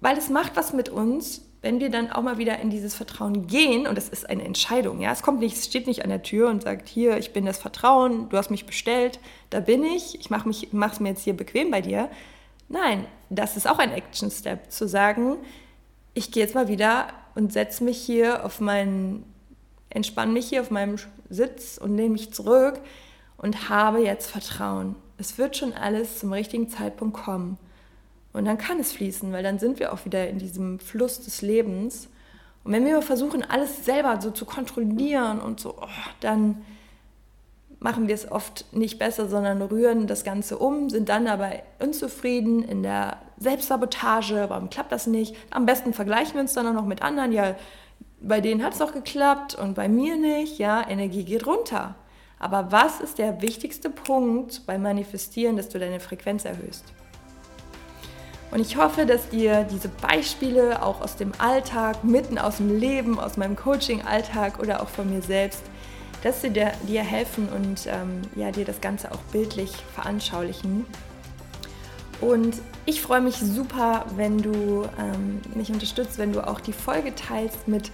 Weil 0.00 0.16
es 0.16 0.30
macht 0.30 0.56
was 0.56 0.72
mit 0.72 0.88
uns, 0.88 1.42
wenn 1.60 1.80
wir 1.80 1.90
dann 1.90 2.10
auch 2.10 2.22
mal 2.22 2.38
wieder 2.38 2.58
in 2.60 2.70
dieses 2.70 2.94
Vertrauen 2.94 3.46
gehen 3.46 3.86
und 3.86 3.98
es 3.98 4.08
ist 4.08 4.28
eine 4.28 4.44
Entscheidung, 4.44 5.00
ja. 5.00 5.12
Es 5.12 5.22
kommt 5.22 5.40
nicht, 5.40 5.54
es 5.54 5.66
steht 5.66 5.86
nicht 5.86 6.02
an 6.02 6.08
der 6.08 6.22
Tür 6.22 6.48
und 6.48 6.62
sagt, 6.62 6.88
hier, 6.88 7.18
ich 7.18 7.34
bin 7.34 7.44
das 7.44 7.58
Vertrauen, 7.58 8.30
du 8.30 8.38
hast 8.38 8.50
mich 8.50 8.64
bestellt, 8.64 9.20
da 9.50 9.60
bin 9.60 9.84
ich, 9.84 10.18
ich 10.18 10.30
mache 10.30 10.48
es 10.48 11.00
mir 11.00 11.10
jetzt 11.10 11.24
hier 11.24 11.36
bequem 11.36 11.70
bei 11.70 11.82
dir. 11.82 12.08
Nein, 12.68 13.06
das 13.30 13.56
ist 13.56 13.68
auch 13.68 13.78
ein 13.78 13.92
Action 13.92 14.30
Step, 14.30 14.70
zu 14.70 14.88
sagen, 14.88 15.36
ich 16.14 16.32
gehe 16.32 16.42
jetzt 16.42 16.54
mal 16.54 16.68
wieder 16.68 17.08
und 17.34 17.52
setze 17.52 17.84
mich 17.84 17.98
hier 17.98 18.44
auf 18.44 18.60
meinen 18.60 19.24
entspanne 19.96 20.32
mich 20.32 20.48
hier 20.48 20.60
auf 20.60 20.70
meinem 20.70 20.96
Sitz 21.30 21.78
und 21.78 21.96
lehne 21.96 22.10
mich 22.10 22.32
zurück 22.32 22.80
und 23.38 23.68
habe 23.68 24.00
jetzt 24.00 24.30
Vertrauen. 24.30 24.94
Es 25.18 25.38
wird 25.38 25.56
schon 25.56 25.72
alles 25.72 26.18
zum 26.18 26.32
richtigen 26.32 26.68
Zeitpunkt 26.68 27.16
kommen. 27.16 27.58
Und 28.32 28.44
dann 28.44 28.58
kann 28.58 28.78
es 28.78 28.92
fließen, 28.92 29.32
weil 29.32 29.42
dann 29.42 29.58
sind 29.58 29.78
wir 29.78 29.94
auch 29.94 30.04
wieder 30.04 30.28
in 30.28 30.38
diesem 30.38 30.78
Fluss 30.78 31.22
des 31.22 31.40
Lebens. 31.40 32.08
Und 32.64 32.72
wenn 32.72 32.84
wir 32.84 33.00
versuchen, 33.00 33.42
alles 33.42 33.86
selber 33.86 34.20
so 34.20 34.30
zu 34.30 34.44
kontrollieren 34.44 35.40
und 35.40 35.58
so, 35.58 35.74
oh, 35.80 35.86
dann 36.20 36.62
machen 37.78 38.08
wir 38.08 38.14
es 38.14 38.30
oft 38.30 38.72
nicht 38.72 38.98
besser, 38.98 39.28
sondern 39.28 39.60
rühren 39.62 40.06
das 40.06 40.24
Ganze 40.24 40.58
um, 40.58 40.88
sind 40.88 41.08
dann 41.08 41.26
aber 41.26 41.50
unzufrieden 41.78 42.62
in 42.62 42.82
der 42.82 43.18
Selbstsabotage, 43.38 44.46
warum 44.48 44.70
klappt 44.70 44.92
das 44.92 45.06
nicht? 45.06 45.36
Am 45.50 45.66
besten 45.66 45.92
vergleichen 45.92 46.34
wir 46.34 46.40
uns 46.40 46.54
dann 46.54 46.66
auch 46.66 46.72
noch 46.72 46.86
mit 46.86 47.02
anderen, 47.02 47.32
ja, 47.32 47.54
bei 48.20 48.40
denen 48.40 48.64
hat 48.64 48.72
es 48.72 48.78
doch 48.78 48.92
geklappt 48.92 49.54
und 49.54 49.74
bei 49.74 49.88
mir 49.88 50.16
nicht, 50.16 50.58
ja, 50.58 50.88
Energie 50.88 51.24
geht 51.24 51.46
runter. 51.46 51.94
Aber 52.38 52.70
was 52.70 53.00
ist 53.00 53.18
der 53.18 53.40
wichtigste 53.42 53.90
Punkt 53.90 54.66
beim 54.66 54.82
Manifestieren, 54.82 55.56
dass 55.56 55.68
du 55.68 55.78
deine 55.78 56.00
Frequenz 56.00 56.44
erhöhst? 56.44 56.84
Und 58.50 58.60
ich 58.60 58.76
hoffe, 58.76 59.06
dass 59.06 59.28
dir 59.28 59.64
diese 59.64 59.88
Beispiele 59.88 60.82
auch 60.82 61.00
aus 61.00 61.16
dem 61.16 61.32
Alltag, 61.38 62.04
mitten 62.04 62.38
aus 62.38 62.58
dem 62.58 62.78
Leben, 62.78 63.18
aus 63.18 63.36
meinem 63.36 63.56
Coaching-Alltag 63.56 64.60
oder 64.60 64.82
auch 64.82 64.88
von 64.88 65.10
mir 65.10 65.20
selbst, 65.20 65.62
dass 66.26 66.42
sie 66.42 66.50
dir, 66.50 66.72
dir 66.88 67.04
helfen 67.04 67.48
und 67.48 67.86
ähm, 67.86 68.20
ja, 68.34 68.50
dir 68.50 68.64
das 68.64 68.80
Ganze 68.80 69.12
auch 69.12 69.20
bildlich 69.30 69.70
veranschaulichen. 69.94 70.84
Und 72.20 72.56
ich 72.84 73.00
freue 73.00 73.20
mich 73.20 73.36
super, 73.36 74.06
wenn 74.16 74.38
du 74.38 74.88
ähm, 74.98 75.40
mich 75.54 75.70
unterstützt, 75.70 76.18
wenn 76.18 76.32
du 76.32 76.44
auch 76.44 76.58
die 76.58 76.72
Folge 76.72 77.14
teilst 77.14 77.68
mit 77.68 77.92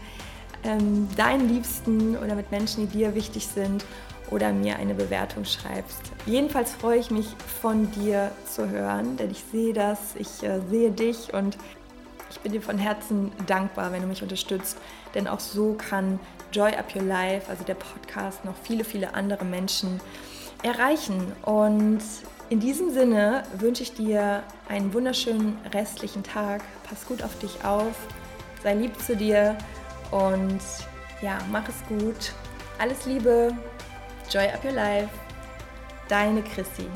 ähm, 0.64 1.08
deinen 1.14 1.46
Liebsten 1.46 2.16
oder 2.16 2.34
mit 2.34 2.50
Menschen, 2.50 2.88
die 2.88 2.98
dir 2.98 3.14
wichtig 3.14 3.46
sind 3.48 3.84
oder 4.30 4.50
mir 4.54 4.76
eine 4.76 4.94
Bewertung 4.94 5.44
schreibst. 5.44 6.00
Jedenfalls 6.24 6.72
freue 6.72 7.00
ich 7.00 7.10
mich 7.10 7.26
von 7.60 7.90
dir 7.92 8.32
zu 8.46 8.70
hören, 8.70 9.18
denn 9.18 9.30
ich 9.30 9.44
sehe 9.52 9.74
das, 9.74 9.98
ich 10.16 10.42
äh, 10.42 10.60
sehe 10.70 10.90
dich 10.90 11.34
und 11.34 11.58
ich 12.30 12.40
bin 12.40 12.52
dir 12.52 12.62
von 12.62 12.78
Herzen 12.78 13.30
dankbar, 13.46 13.92
wenn 13.92 14.00
du 14.00 14.08
mich 14.08 14.22
unterstützt, 14.22 14.78
denn 15.14 15.28
auch 15.28 15.40
so 15.40 15.74
kann 15.74 16.18
Joy 16.52 16.72
Up 16.76 16.94
Your 16.94 17.02
Life, 17.02 17.48
also 17.48 17.64
der 17.64 17.74
Podcast, 17.74 18.44
noch 18.44 18.54
viele, 18.62 18.84
viele 18.84 19.14
andere 19.14 19.44
Menschen 19.44 20.00
erreichen. 20.62 21.32
Und 21.42 22.02
in 22.50 22.60
diesem 22.60 22.90
Sinne 22.90 23.44
wünsche 23.56 23.82
ich 23.82 23.94
dir 23.94 24.42
einen 24.68 24.92
wunderschönen 24.92 25.58
restlichen 25.72 26.22
Tag. 26.22 26.62
Pass 26.88 27.06
gut 27.06 27.22
auf 27.22 27.38
dich 27.38 27.64
auf, 27.64 27.94
sei 28.62 28.74
lieb 28.74 29.00
zu 29.00 29.16
dir 29.16 29.56
und 30.10 30.60
ja, 31.22 31.38
mach 31.50 31.66
es 31.68 31.76
gut. 31.88 32.32
Alles 32.78 33.06
Liebe, 33.06 33.56
Joy 34.30 34.48
Up 34.48 34.64
Your 34.64 34.72
Life, 34.72 35.10
deine 36.08 36.42
Chrissy. 36.42 36.88